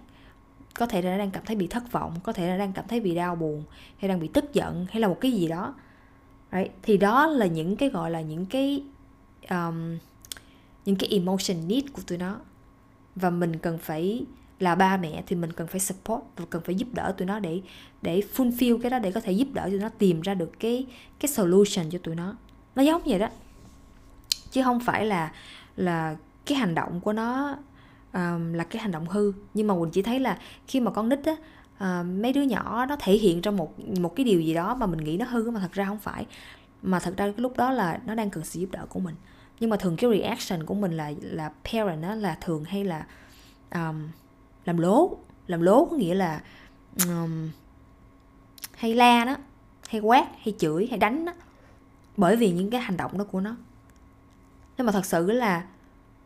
Có 0.75 0.85
thể 0.85 1.01
là 1.01 1.17
đang 1.17 1.31
cảm 1.31 1.45
thấy 1.45 1.55
bị 1.55 1.67
thất 1.67 1.91
vọng. 1.91 2.15
Có 2.23 2.33
thể 2.33 2.47
là 2.47 2.57
đang 2.57 2.73
cảm 2.73 2.87
thấy 2.87 2.99
bị 2.99 3.15
đau 3.15 3.35
buồn 3.35 3.63
hay 3.97 4.09
đang 4.09 4.19
bị 4.19 4.27
tức 4.27 4.53
giận 4.53 4.85
hay 4.89 5.01
là 5.01 5.07
một 5.07 5.17
cái 5.21 5.31
gì 5.31 5.47
đó 5.47 5.75
right? 6.51 6.71
thì 6.81 6.97
đó 6.97 7.27
là 7.27 7.45
những 7.45 7.75
cái 7.75 7.89
gọi 7.89 8.11
là 8.11 8.21
những 8.21 8.45
cái 8.45 8.83
um, 9.49 9.97
những 10.85 10.95
cái 10.95 11.09
emotion 11.09 11.67
need 11.67 11.83
của 11.93 12.01
tụi 12.07 12.17
nó. 12.17 12.37
Và 13.15 13.29
mình 13.29 13.57
cần 13.57 13.77
phải 13.77 14.25
là 14.59 14.75
ba 14.75 14.97
mẹ 14.97 15.23
thì 15.27 15.35
mình 15.35 15.53
cần 15.53 15.67
phải 15.67 15.79
support 15.79 16.23
và 16.35 16.45
cần 16.49 16.61
phải 16.65 16.75
giúp 16.75 16.87
đỡ 16.93 17.13
tụi 17.17 17.25
nó 17.25 17.39
để 17.39 17.61
để 18.01 18.23
fulfill 18.35 18.79
cái 18.81 18.91
đó 18.91 18.99
để 18.99 19.11
có 19.11 19.21
thể 19.21 19.31
giúp 19.31 19.47
đỡ 19.53 19.67
tụi 19.71 19.79
nó 19.79 19.89
tìm 19.89 20.21
ra 20.21 20.33
được 20.33 20.59
cái 20.59 20.85
cái 21.19 21.29
solution 21.29 21.89
cho 21.89 21.99
tụi 22.03 22.15
nó. 22.15 22.35
Nó 22.75 22.83
giống 22.83 23.01
vậy 23.05 23.19
đó. 23.19 23.27
Chứ 24.51 24.63
không 24.63 24.79
phải 24.79 25.05
là 25.05 25.31
là 25.75 26.15
cái 26.45 26.57
hành 26.57 26.75
động 26.75 27.01
của 27.01 27.13
nó 27.13 27.57
um, 28.13 28.53
là 28.53 28.63
cái 28.63 28.81
hành 28.81 28.91
động 28.91 29.05
hư. 29.07 29.33
Nhưng 29.53 29.67
mà 29.67 29.75
mình 29.75 29.91
chỉ 29.91 30.01
thấy 30.01 30.19
là 30.19 30.39
khi 30.67 30.79
mà 30.79 30.91
con 30.91 31.09
nít 31.09 31.25
á 31.25 31.35
Ờ, 31.81 32.03
mấy 32.03 32.33
đứa 32.33 32.41
nhỏ 32.41 32.85
nó 32.85 32.95
thể 32.99 33.13
hiện 33.13 33.41
trong 33.41 33.57
một 33.57 33.79
một 33.99 34.15
cái 34.15 34.23
điều 34.23 34.41
gì 34.41 34.53
đó 34.53 34.75
mà 34.75 34.85
mình 34.85 34.99
nghĩ 34.99 35.17
nó 35.17 35.25
hư 35.25 35.51
mà 35.51 35.59
thật 35.59 35.71
ra 35.71 35.85
không 35.85 35.99
phải. 35.99 36.25
Mà 36.81 36.99
thật 36.99 37.13
ra 37.17 37.25
cái 37.25 37.33
lúc 37.37 37.57
đó 37.57 37.71
là 37.71 37.99
nó 38.05 38.15
đang 38.15 38.29
cần 38.29 38.43
sự 38.43 38.59
giúp 38.59 38.71
đỡ 38.71 38.85
của 38.89 38.99
mình. 38.99 39.15
Nhưng 39.59 39.69
mà 39.69 39.77
thường 39.77 39.95
cái 39.95 40.11
reaction 40.11 40.65
của 40.65 40.73
mình 40.73 40.97
là 40.97 41.11
là 41.21 41.51
parent 41.63 42.01
đó 42.01 42.15
là 42.15 42.37
thường 42.41 42.63
hay 42.63 42.83
là 42.83 43.05
um, 43.73 44.07
làm 44.65 44.77
lố. 44.77 45.17
Làm 45.47 45.61
lố 45.61 45.85
có 45.85 45.95
nghĩa 45.95 46.13
là 46.13 46.41
um, 47.07 47.49
hay 48.73 48.93
la 48.93 49.25
đó 49.25 49.35
hay 49.87 50.01
quát 50.01 50.27
hay 50.43 50.53
chửi 50.59 50.87
hay 50.89 50.99
đánh 50.99 51.25
đó. 51.25 51.33
Bởi 52.17 52.35
vì 52.35 52.51
những 52.51 52.69
cái 52.69 52.81
hành 52.81 52.97
động 52.97 53.17
đó 53.17 53.23
của 53.23 53.41
nó. 53.41 53.55
Nhưng 54.77 54.85
mà 54.85 54.91
thật 54.91 55.05
sự 55.05 55.31
là 55.31 55.65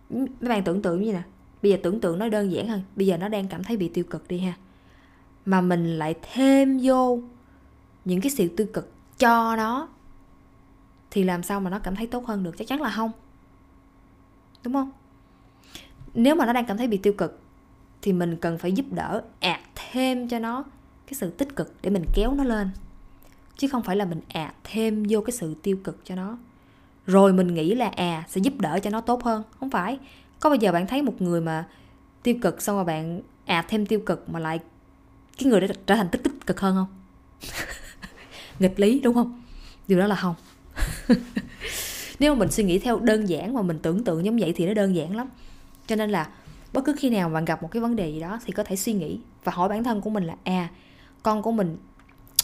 mấy 0.09 0.49
bạn 0.49 0.63
tưởng 0.63 0.81
tượng 0.81 1.03
như 1.03 1.13
nè. 1.13 1.21
Bây 1.61 1.71
giờ 1.71 1.77
tưởng 1.83 2.01
tượng 2.01 2.19
nó 2.19 2.29
đơn 2.29 2.51
giản 2.51 2.67
hơn. 2.67 2.81
Bây 2.95 3.07
giờ 3.07 3.17
nó 3.17 3.27
đang 3.27 3.47
cảm 3.47 3.63
thấy 3.63 3.77
bị 3.77 3.89
tiêu 3.89 4.03
cực 4.03 4.27
đi 4.27 4.39
ha 4.39 4.53
mà 5.45 5.61
mình 5.61 5.97
lại 5.97 6.15
thêm 6.33 6.79
vô 6.83 7.19
những 8.05 8.21
cái 8.21 8.31
sự 8.31 8.47
tiêu 8.47 8.67
cực 8.73 8.91
cho 9.17 9.55
nó, 9.55 9.87
thì 11.11 11.23
làm 11.23 11.43
sao 11.43 11.59
mà 11.59 11.69
nó 11.69 11.79
cảm 11.79 11.95
thấy 11.95 12.07
tốt 12.07 12.25
hơn 12.25 12.43
được? 12.43 12.57
Chắc 12.57 12.67
chắn 12.67 12.81
là 12.81 12.89
không. 12.89 13.11
Đúng 14.63 14.73
không? 14.73 14.91
Nếu 16.13 16.35
mà 16.35 16.45
nó 16.45 16.53
đang 16.53 16.65
cảm 16.65 16.77
thấy 16.77 16.87
bị 16.87 16.97
tiêu 16.97 17.13
cực, 17.13 17.39
thì 18.01 18.13
mình 18.13 18.37
cần 18.37 18.57
phải 18.57 18.71
giúp 18.71 18.85
đỡ 18.91 19.23
ạt 19.39 19.59
thêm 19.75 20.27
cho 20.27 20.39
nó 20.39 20.63
cái 21.07 21.13
sự 21.13 21.29
tích 21.29 21.55
cực 21.55 21.73
để 21.81 21.89
mình 21.89 22.05
kéo 22.13 22.33
nó 22.33 22.43
lên. 22.43 22.69
Chứ 23.57 23.67
không 23.67 23.83
phải 23.83 23.95
là 23.95 24.05
mình 24.05 24.21
ạt 24.29 24.55
thêm 24.63 25.03
vô 25.09 25.21
cái 25.21 25.31
sự 25.31 25.55
tiêu 25.63 25.77
cực 25.83 25.99
cho 26.03 26.15
nó. 26.15 26.37
Rồi 27.05 27.33
mình 27.33 27.53
nghĩ 27.53 27.75
là 27.75 27.87
à 27.87 28.23
sẽ 28.27 28.41
giúp 28.41 28.53
đỡ 28.59 28.79
cho 28.83 28.89
nó 28.89 29.01
tốt 29.01 29.23
hơn. 29.23 29.43
Không 29.59 29.69
phải. 29.69 29.99
Có 30.39 30.49
bao 30.49 30.55
giờ 30.55 30.71
bạn 30.71 30.87
thấy 30.87 31.01
một 31.01 31.21
người 31.21 31.41
mà 31.41 31.67
tiêu 32.23 32.35
cực 32.41 32.61
xong 32.61 32.75
rồi 32.75 32.85
bạn 32.85 33.21
ạt 33.45 33.65
thêm 33.67 33.85
tiêu 33.85 33.99
cực 34.05 34.29
mà 34.29 34.39
lại 34.39 34.59
cái 35.37 35.49
người 35.49 35.61
đó 35.61 35.67
trở 35.87 35.95
thành 35.95 36.09
tích 36.09 36.23
tích 36.23 36.45
cực 36.45 36.59
hơn 36.59 36.75
không? 36.75 36.87
Nghịch 38.59 38.79
lý, 38.79 38.99
đúng 38.99 39.13
không? 39.13 39.41
Điều 39.87 39.99
đó 39.99 40.07
là 40.07 40.15
không. 40.15 40.35
Nếu 42.19 42.33
mà 42.33 42.39
mình 42.39 42.51
suy 42.51 42.63
nghĩ 42.63 42.79
theo 42.79 42.99
đơn 42.99 43.29
giản 43.29 43.53
mà 43.53 43.61
mình 43.61 43.79
tưởng 43.79 44.03
tượng 44.03 44.25
giống 44.25 44.37
vậy 44.37 44.53
thì 44.55 44.67
nó 44.67 44.73
đơn 44.73 44.95
giản 44.95 45.15
lắm. 45.15 45.27
Cho 45.87 45.95
nên 45.95 46.09
là 46.09 46.27
bất 46.73 46.85
cứ 46.85 46.95
khi 46.97 47.09
nào 47.09 47.29
bạn 47.29 47.45
gặp 47.45 47.63
một 47.63 47.71
cái 47.71 47.81
vấn 47.81 47.95
đề 47.95 48.09
gì 48.09 48.19
đó 48.19 48.39
thì 48.45 48.51
có 48.51 48.63
thể 48.63 48.75
suy 48.75 48.93
nghĩ 48.93 49.19
và 49.43 49.51
hỏi 49.51 49.69
bản 49.69 49.83
thân 49.83 50.01
của 50.01 50.09
mình 50.09 50.23
là 50.23 50.35
à 50.43 50.69
con 51.23 51.41
của 51.41 51.51
mình, 51.51 51.77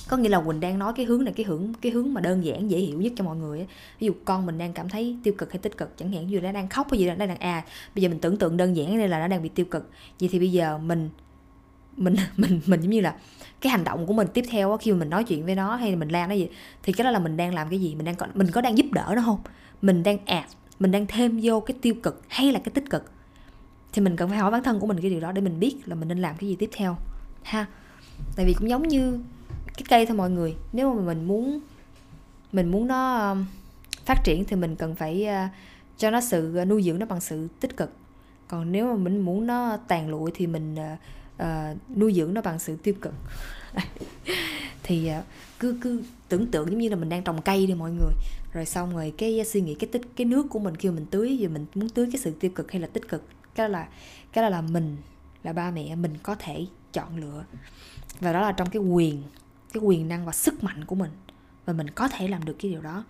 có 0.08 0.17
nghĩa 0.17 0.30
là 0.30 0.41
quỳnh 0.41 0.60
đang 0.60 0.80
nói 0.80 0.93
cái 0.95 1.06
hướng 1.06 1.23
này, 1.23 1.34
cái 1.38 1.45
hướng 1.45 1.73
cái 1.82 1.91
hướng 1.91 2.13
mà 2.13 2.21
đơn 2.21 2.45
giản, 2.45 2.71
dễ 2.71 2.77
hiểu 2.77 3.01
nhất 3.01 3.13
cho 3.15 3.23
mọi 3.23 3.36
người 3.36 3.67
ví 3.99 4.08
dụ 4.08 4.13
con 4.25 4.45
mình 4.45 4.58
đang 4.58 4.73
cảm 4.73 4.89
thấy 4.89 5.17
tiêu 5.23 5.34
cực 5.38 5.51
hay 5.51 5.60
tích 5.60 5.77
cực, 5.77 5.97
chẳng 5.97 6.12
hạn 6.12 6.27
như 6.27 6.41
nó 6.41 6.51
đang 6.51 6.69
khóc 6.69 6.91
hay 6.91 6.99
gì 6.99 7.08
đó, 7.08 7.15
nó 7.15 7.25
đang 7.25 7.38
à 7.38 7.65
bây 7.95 8.01
giờ 8.01 8.10
mình 8.10 8.19
tưởng 8.19 8.38
tượng 8.38 8.58
đơn 8.58 8.75
giản 8.75 8.97
đây 8.97 9.08
là 9.08 9.19
nó 9.19 9.27
đang 9.27 9.43
bị 9.43 9.49
tiêu 9.49 9.65
cực. 9.65 9.89
Vậy 10.19 10.30
thì 10.32 10.39
bây 10.39 10.51
giờ 10.51 10.77
mình 10.77 11.10
mình 11.97 12.15
mình 12.38 12.62
mình 12.65 12.82
giống 12.82 12.91
như 12.91 13.01
là 13.01 13.15
cái 13.62 13.71
hành 13.71 13.84
động 13.84 14.08
của 14.08 14.13
mình 14.13 14.27
tiếp 14.34 14.45
theo 14.49 14.77
khi 14.77 14.91
mà 14.91 14.97
mình 14.97 15.10
nói 15.10 15.23
chuyện 15.23 15.45
với 15.45 15.56
nó 15.56 15.75
hay 15.75 15.95
mình 15.95 16.10
la 16.10 16.27
nó 16.27 16.34
gì, 16.34 16.47
thì 16.84 16.93
cái 16.93 17.06
đó 17.06 17.12
là 17.12 17.19
mình 17.19 17.38
đang 17.38 17.54
làm 17.54 17.69
cái 17.69 17.82
gì? 17.82 17.95
Mình 17.95 18.06
đang 18.06 18.15
có, 18.15 18.27
mình 18.34 18.47
có 18.51 18.62
đang 18.62 18.77
giúp 18.77 18.86
đỡ 18.91 19.13
nó 19.15 19.21
không? 19.25 19.39
Mình 19.82 20.04
đang 20.04 20.17
ạt 20.25 20.45
mình 20.80 20.91
đang 20.91 21.06
thêm 21.08 21.39
vô 21.43 21.60
cái 21.60 21.77
tiêu 21.82 21.93
cực 22.04 22.21
hay 22.27 22.51
là 22.51 22.60
cái 22.60 22.71
tích 22.73 22.89
cực? 22.89 23.12
Thì 23.93 24.01
mình 24.01 24.15
cần 24.15 24.30
phải 24.30 24.38
hỏi 24.38 24.51
bản 24.51 24.63
thân 24.63 24.80
của 24.80 24.88
mình 24.88 25.01
cái 25.01 25.10
điều 25.10 25.19
đó 25.19 25.32
để 25.32 25.41
mình 25.41 25.60
biết 25.60 25.75
là 25.86 25.95
mình 25.95 26.08
nên 26.08 26.19
làm 26.19 26.36
cái 26.38 26.49
gì 26.49 26.56
tiếp 26.56 26.69
theo, 26.73 26.97
ha? 27.43 27.65
Tại 28.36 28.45
vì 28.45 28.54
cũng 28.54 28.69
giống 28.69 28.88
như 28.88 29.19
cái 29.77 29.84
cây 29.89 30.06
thôi 30.06 30.17
mọi 30.17 30.30
người. 30.30 30.56
Nếu 30.73 30.93
mà 30.93 31.01
mình 31.01 31.23
muốn 31.23 31.60
mình 32.51 32.71
muốn 32.71 32.88
nó 32.88 33.30
um, 33.32 33.45
phát 34.06 34.23
triển 34.23 34.45
thì 34.45 34.56
mình 34.56 34.75
cần 34.75 34.95
phải 34.95 35.27
uh, 35.27 35.51
cho 35.97 36.12
nó 36.12 36.21
sự 36.21 36.58
uh, 36.62 36.67
nuôi 36.67 36.84
dưỡng 36.84 36.99
nó 36.99 37.06
bằng 37.06 37.21
sự 37.21 37.47
tích 37.60 37.77
cực. 37.77 37.91
Còn 38.47 38.71
nếu 38.71 38.88
mà 38.88 38.95
mình 38.95 39.21
muốn 39.21 39.47
nó 39.47 39.77
tàn 39.88 40.10
lụi 40.10 40.32
thì 40.34 40.47
mình 40.47 40.75
uh, 40.75 40.99
uh, 41.41 41.97
nuôi 41.97 42.13
dưỡng 42.13 42.34
nó 42.34 42.41
bằng 42.41 42.60
sự 42.60 42.75
tiêu 42.84 42.93
cực. 43.01 43.13
Thì 44.84 45.12
uh, 45.19 45.25
cứ 45.60 45.77
cứ 45.82 46.04
tưởng 46.30 46.47
tượng 46.47 46.69
giống 46.69 46.80
như 46.80 46.89
là 46.89 46.95
mình 46.95 47.10
đang 47.10 47.23
trồng 47.23 47.41
cây 47.41 47.67
đi 47.67 47.73
mọi 47.73 47.91
người. 47.91 48.13
Rồi 48.54 48.65
xong 48.65 48.95
rồi 48.95 49.13
cái 49.17 49.45
suy 49.45 49.62
nghĩ 49.62 49.75
cái 49.75 49.89
tích 49.91 50.01
cái 50.15 50.25
nước 50.25 50.47
của 50.49 50.60
mình 50.60 50.75
khi 50.75 50.89
mình 50.89 51.06
tưới 51.12 51.38
thì 51.39 51.47
mình 51.47 51.65
muốn 51.75 51.89
tưới 51.89 52.10
cái 52.12 52.21
sự 52.21 52.32
tiêu 52.39 52.51
cực 52.56 52.71
hay 52.71 52.82
là 52.82 52.88
tích 52.88 53.10
cực? 53.10 53.23
Cái 53.56 53.67
đó 53.67 53.71
là 53.71 53.88
cái 54.34 54.41
đó 54.41 54.49
là 54.49 54.62
mình 54.62 54.97
là 55.43 55.54
ba 55.54 55.71
mẹ 55.71 55.95
mình 55.95 56.17
có 56.23 56.36
thể 56.36 56.65
chọn 56.93 57.17
lựa. 57.17 57.43
Và 58.19 58.34
đó 58.34 58.41
là 58.41 58.51
trong 58.51 58.69
cái 58.69 58.82
quyền 58.82 59.23
cái 59.73 59.84
quyền 59.84 60.08
năng 60.08 60.25
và 60.25 60.32
sức 60.32 60.63
mạnh 60.63 60.86
của 60.86 60.95
mình. 60.95 61.12
Và 61.65 61.73
mình 61.73 61.89
có 61.89 62.08
thể 62.08 62.27
làm 62.27 62.45
được 62.45 62.56
cái 62.60 62.71
điều 62.71 62.82
đó. 62.82 63.04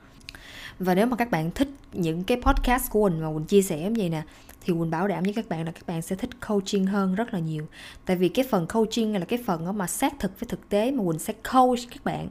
Và 0.79 0.95
nếu 0.95 1.05
mà 1.05 1.17
các 1.17 1.31
bạn 1.31 1.51
thích 1.51 1.69
những 1.93 2.23
cái 2.23 2.41
podcast 2.41 2.91
của 2.91 3.09
mình 3.09 3.21
mà 3.21 3.31
mình 3.31 3.43
chia 3.43 3.61
sẻ 3.61 3.89
như 3.89 3.93
vậy 3.97 4.09
nè 4.09 4.23
thì 4.61 4.73
Quỳnh 4.73 4.89
bảo 4.89 5.07
đảm 5.07 5.23
với 5.23 5.33
các 5.33 5.49
bạn 5.49 5.65
là 5.65 5.71
các 5.71 5.87
bạn 5.87 6.01
sẽ 6.01 6.15
thích 6.15 6.29
coaching 6.47 6.85
hơn 6.85 7.15
rất 7.15 7.33
là 7.33 7.39
nhiều. 7.39 7.67
Tại 8.05 8.17
vì 8.17 8.29
cái 8.29 8.45
phần 8.49 8.67
coaching 8.67 9.13
là 9.13 9.25
cái 9.25 9.39
phần 9.45 9.77
mà 9.77 9.87
xác 9.87 10.19
thực 10.19 10.39
với 10.39 10.47
thực 10.47 10.69
tế 10.69 10.91
mà 10.91 11.03
Quỳnh 11.03 11.19
sẽ 11.19 11.33
coach 11.33 11.79
các 11.91 12.03
bạn. 12.03 12.27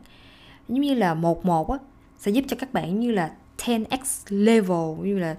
Giống 0.68 0.80
như 0.80 0.94
là 0.94 1.14
một 1.14 1.44
một 1.44 1.70
á, 1.70 1.78
sẽ 2.18 2.30
giúp 2.30 2.44
cho 2.48 2.56
các 2.60 2.72
bạn 2.72 3.00
như 3.00 3.10
là 3.10 3.32
10x 3.58 4.24
level 4.28 5.06
như 5.06 5.18
là 5.18 5.36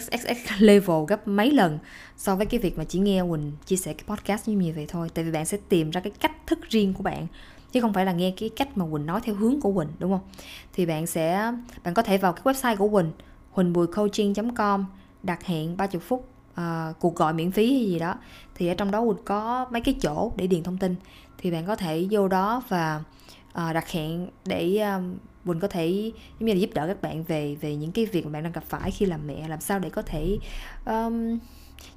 xxx 0.00 0.52
level 0.58 0.96
gấp 1.08 1.28
mấy 1.28 1.50
lần 1.50 1.78
so 2.16 2.36
với 2.36 2.46
cái 2.46 2.60
việc 2.60 2.78
mà 2.78 2.84
chỉ 2.84 2.98
nghe 2.98 3.22
Quỳnh 3.30 3.52
chia 3.66 3.76
sẻ 3.76 3.92
cái 3.92 4.04
podcast 4.06 4.48
như 4.48 4.72
vậy 4.76 4.86
thôi. 4.88 5.08
Tại 5.14 5.24
vì 5.24 5.30
bạn 5.30 5.46
sẽ 5.46 5.58
tìm 5.68 5.90
ra 5.90 6.00
cái 6.00 6.12
cách 6.20 6.32
thức 6.46 6.58
riêng 6.68 6.94
của 6.94 7.02
bạn, 7.02 7.26
chứ 7.72 7.80
không 7.80 7.92
phải 7.92 8.04
là 8.04 8.12
nghe 8.12 8.34
cái 8.36 8.48
cách 8.48 8.78
mà 8.78 8.84
Quỳnh 8.92 9.06
nói 9.06 9.20
theo 9.24 9.34
hướng 9.34 9.60
của 9.60 9.72
Quỳnh, 9.72 9.88
đúng 9.98 10.10
không? 10.10 10.28
Thì 10.72 10.86
bạn 10.86 11.06
sẽ, 11.06 11.52
bạn 11.84 11.94
có 11.94 12.02
thể 12.02 12.18
vào 12.18 12.32
cái 12.32 12.54
website 12.54 12.76
của 12.76 12.88
Quỳnh 12.88 13.12
huỳnhbùicoaching.com 13.52 14.84
đặt 15.28 15.44
hẹn 15.44 15.76
30 15.76 16.00
phút 16.00 16.28
uh, 16.60 16.98
cuộc 17.00 17.16
gọi 17.16 17.32
miễn 17.32 17.50
phí 17.50 17.72
hay 17.74 17.86
gì 17.86 17.98
đó 17.98 18.14
thì 18.54 18.68
ở 18.68 18.74
trong 18.74 18.90
đó 18.90 19.04
Quỳnh 19.04 19.24
có 19.24 19.66
mấy 19.70 19.80
cái 19.80 19.94
chỗ 20.02 20.32
để 20.36 20.46
điền 20.46 20.62
thông 20.62 20.78
tin. 20.78 20.94
Thì 21.38 21.50
bạn 21.50 21.66
có 21.66 21.76
thể 21.76 22.06
vô 22.10 22.28
đó 22.28 22.62
và 22.68 23.02
uh, 23.48 23.74
đặt 23.74 23.88
hẹn 23.88 24.28
để 24.44 24.76
ờ, 24.76 24.96
um, 24.96 25.14
Quỳnh 25.46 25.60
có 25.60 25.68
thể 25.68 26.12
giống 26.38 26.46
như 26.46 26.52
là 26.52 26.58
giúp 26.58 26.70
đỡ 26.74 26.86
các 26.86 27.02
bạn 27.02 27.24
về 27.24 27.54
về 27.54 27.76
những 27.76 27.92
cái 27.92 28.06
việc 28.06 28.26
mà 28.26 28.32
bạn 28.32 28.42
đang 28.42 28.52
gặp 28.52 28.64
phải 28.64 28.90
khi 28.90 29.06
làm 29.06 29.26
mẹ 29.26 29.48
làm 29.48 29.60
sao 29.60 29.78
để 29.78 29.90
có 29.90 30.02
thể 30.02 30.38
um, 30.86 31.38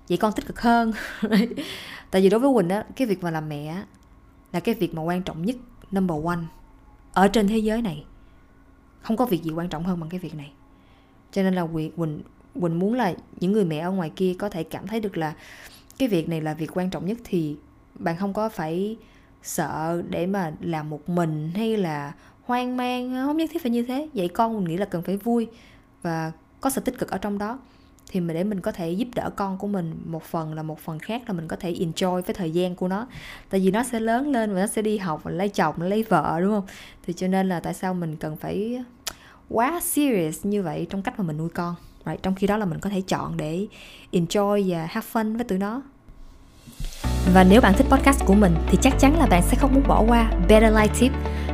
dạy 0.07 0.17
con 0.17 0.33
tích 0.33 0.45
cực 0.45 0.61
hơn. 0.61 0.93
Tại 2.11 2.21
vì 2.21 2.29
đối 2.29 2.39
với 2.39 2.53
Quỳnh 2.53 2.69
á 2.69 2.85
cái 2.95 3.07
việc 3.07 3.23
mà 3.23 3.31
làm 3.31 3.49
mẹ 3.49 3.83
là 4.51 4.59
cái 4.59 4.75
việc 4.75 4.93
mà 4.93 5.01
quan 5.01 5.21
trọng 5.21 5.45
nhất 5.45 5.55
number 5.91 6.25
one 6.25 6.39
ở 7.13 7.27
trên 7.27 7.47
thế 7.47 7.57
giới 7.57 7.81
này. 7.81 8.05
Không 9.01 9.17
có 9.17 9.25
việc 9.25 9.43
gì 9.43 9.51
quan 9.51 9.69
trọng 9.69 9.83
hơn 9.83 9.99
bằng 9.99 10.09
cái 10.09 10.19
việc 10.19 10.35
này. 10.35 10.51
Cho 11.31 11.43
nên 11.43 11.53
là 11.55 11.67
Quỳnh 11.95 12.21
Quỳnh 12.61 12.79
muốn 12.79 12.93
là 12.93 13.13
những 13.39 13.51
người 13.51 13.65
mẹ 13.65 13.79
ở 13.79 13.91
ngoài 13.91 14.11
kia 14.15 14.35
có 14.39 14.49
thể 14.49 14.63
cảm 14.63 14.87
thấy 14.87 14.99
được 14.99 15.17
là 15.17 15.33
cái 15.97 16.07
việc 16.07 16.29
này 16.29 16.41
là 16.41 16.53
việc 16.53 16.77
quan 16.77 16.89
trọng 16.89 17.05
nhất 17.05 17.17
thì 17.23 17.57
bạn 17.95 18.17
không 18.17 18.33
có 18.33 18.49
phải 18.49 18.97
sợ 19.43 20.01
để 20.09 20.27
mà 20.27 20.51
làm 20.61 20.89
một 20.89 21.09
mình 21.09 21.51
hay 21.55 21.77
là 21.77 22.13
hoang 22.43 22.77
mang, 22.77 23.25
không 23.25 23.37
nhất 23.37 23.49
thiết 23.53 23.61
phải 23.61 23.71
như 23.71 23.83
thế. 23.83 24.09
Vậy 24.13 24.27
con 24.27 24.53
mình 24.53 24.63
nghĩ 24.63 24.77
là 24.77 24.85
cần 24.85 25.01
phải 25.01 25.17
vui 25.17 25.47
và 26.01 26.31
có 26.61 26.69
sự 26.69 26.81
tích 26.81 26.99
cực 26.99 27.09
ở 27.09 27.17
trong 27.17 27.37
đó. 27.37 27.59
Thì 28.09 28.19
mình 28.19 28.35
để 28.35 28.43
mình 28.43 28.61
có 28.61 28.71
thể 28.71 28.91
giúp 28.91 29.07
đỡ 29.15 29.29
con 29.35 29.57
của 29.57 29.67
mình 29.67 30.01
một 30.05 30.23
phần 30.23 30.53
là 30.53 30.63
một 30.63 30.79
phần 30.79 30.99
khác 30.99 31.21
là 31.27 31.33
mình 31.33 31.47
có 31.47 31.55
thể 31.55 31.73
enjoy 31.73 32.21
với 32.21 32.33
thời 32.33 32.51
gian 32.51 32.75
của 32.75 32.87
nó. 32.87 33.07
Tại 33.49 33.59
vì 33.59 33.71
nó 33.71 33.83
sẽ 33.83 33.99
lớn 33.99 34.31
lên 34.31 34.53
và 34.53 34.61
nó 34.61 34.67
sẽ 34.67 34.81
đi 34.81 34.97
học 34.97 35.23
và 35.23 35.31
lấy 35.31 35.49
chồng, 35.49 35.81
lấy 35.81 36.03
vợ, 36.03 36.39
đúng 36.41 36.51
không? 36.51 36.65
Thì 37.05 37.13
cho 37.13 37.27
nên 37.27 37.49
là 37.49 37.59
tại 37.59 37.73
sao 37.73 37.93
mình 37.93 38.15
cần 38.15 38.37
phải 38.37 38.83
quá 39.49 39.79
serious 39.83 40.45
như 40.45 40.63
vậy 40.63 40.87
trong 40.89 41.01
cách 41.01 41.19
mà 41.19 41.23
mình 41.23 41.37
nuôi 41.37 41.49
con? 41.49 41.75
Right? 42.05 42.23
trong 42.23 42.35
khi 42.35 42.47
đó 42.47 42.57
là 42.57 42.65
mình 42.65 42.79
có 42.79 42.89
thể 42.89 43.01
chọn 43.01 43.37
để 43.37 43.67
enjoy 44.11 44.71
và 44.71 44.85
have 44.85 45.07
fun 45.13 45.35
với 45.35 45.43
tụi 45.43 45.57
nó 45.57 45.81
và 47.33 47.43
nếu 47.43 47.61
bạn 47.61 47.73
thích 47.73 47.87
podcast 47.89 48.25
của 48.25 48.33
mình 48.33 48.55
thì 48.67 48.77
chắc 48.81 48.99
chắn 48.99 49.17
là 49.19 49.25
bạn 49.25 49.41
sẽ 49.41 49.57
không 49.57 49.73
muốn 49.73 49.83
bỏ 49.87 50.03
qua 50.07 50.31
Better 50.47 50.73
Life 50.73 50.87
Tip, 50.99 51.11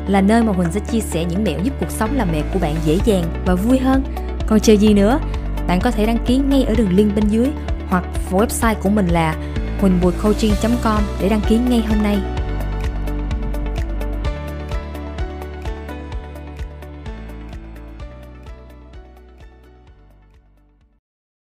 là 0.07 0.21
nơi 0.21 0.43
mà 0.43 0.53
Huỳnh 0.53 0.71
sẽ 0.71 0.79
chia 0.91 0.99
sẻ 0.99 1.25
những 1.25 1.43
mẹo 1.43 1.59
giúp 1.63 1.73
cuộc 1.79 1.91
sống 1.91 2.09
làm 2.15 2.27
mẹ 2.31 2.43
của 2.53 2.59
bạn 2.59 2.75
dễ 2.85 2.99
dàng 3.05 3.23
và 3.45 3.55
vui 3.55 3.77
hơn. 3.77 4.03
Còn 4.47 4.59
chờ 4.59 4.73
gì 4.73 4.93
nữa? 4.93 5.19
Bạn 5.67 5.79
có 5.83 5.91
thể 5.91 6.05
đăng 6.05 6.25
ký 6.25 6.37
ngay 6.37 6.63
ở 6.63 6.75
đường 6.75 6.95
link 6.95 7.15
bên 7.15 7.27
dưới 7.27 7.47
hoặc 7.89 8.03
website 8.31 8.75
của 8.83 8.89
mình 8.89 9.07
là 9.07 9.35
huỳnhbùicoaching.com 9.79 11.01
để 11.21 11.29
đăng 11.29 11.41
ký 11.49 11.57
ngay 11.57 11.83
hôm 11.89 12.03
nay. 12.03 12.17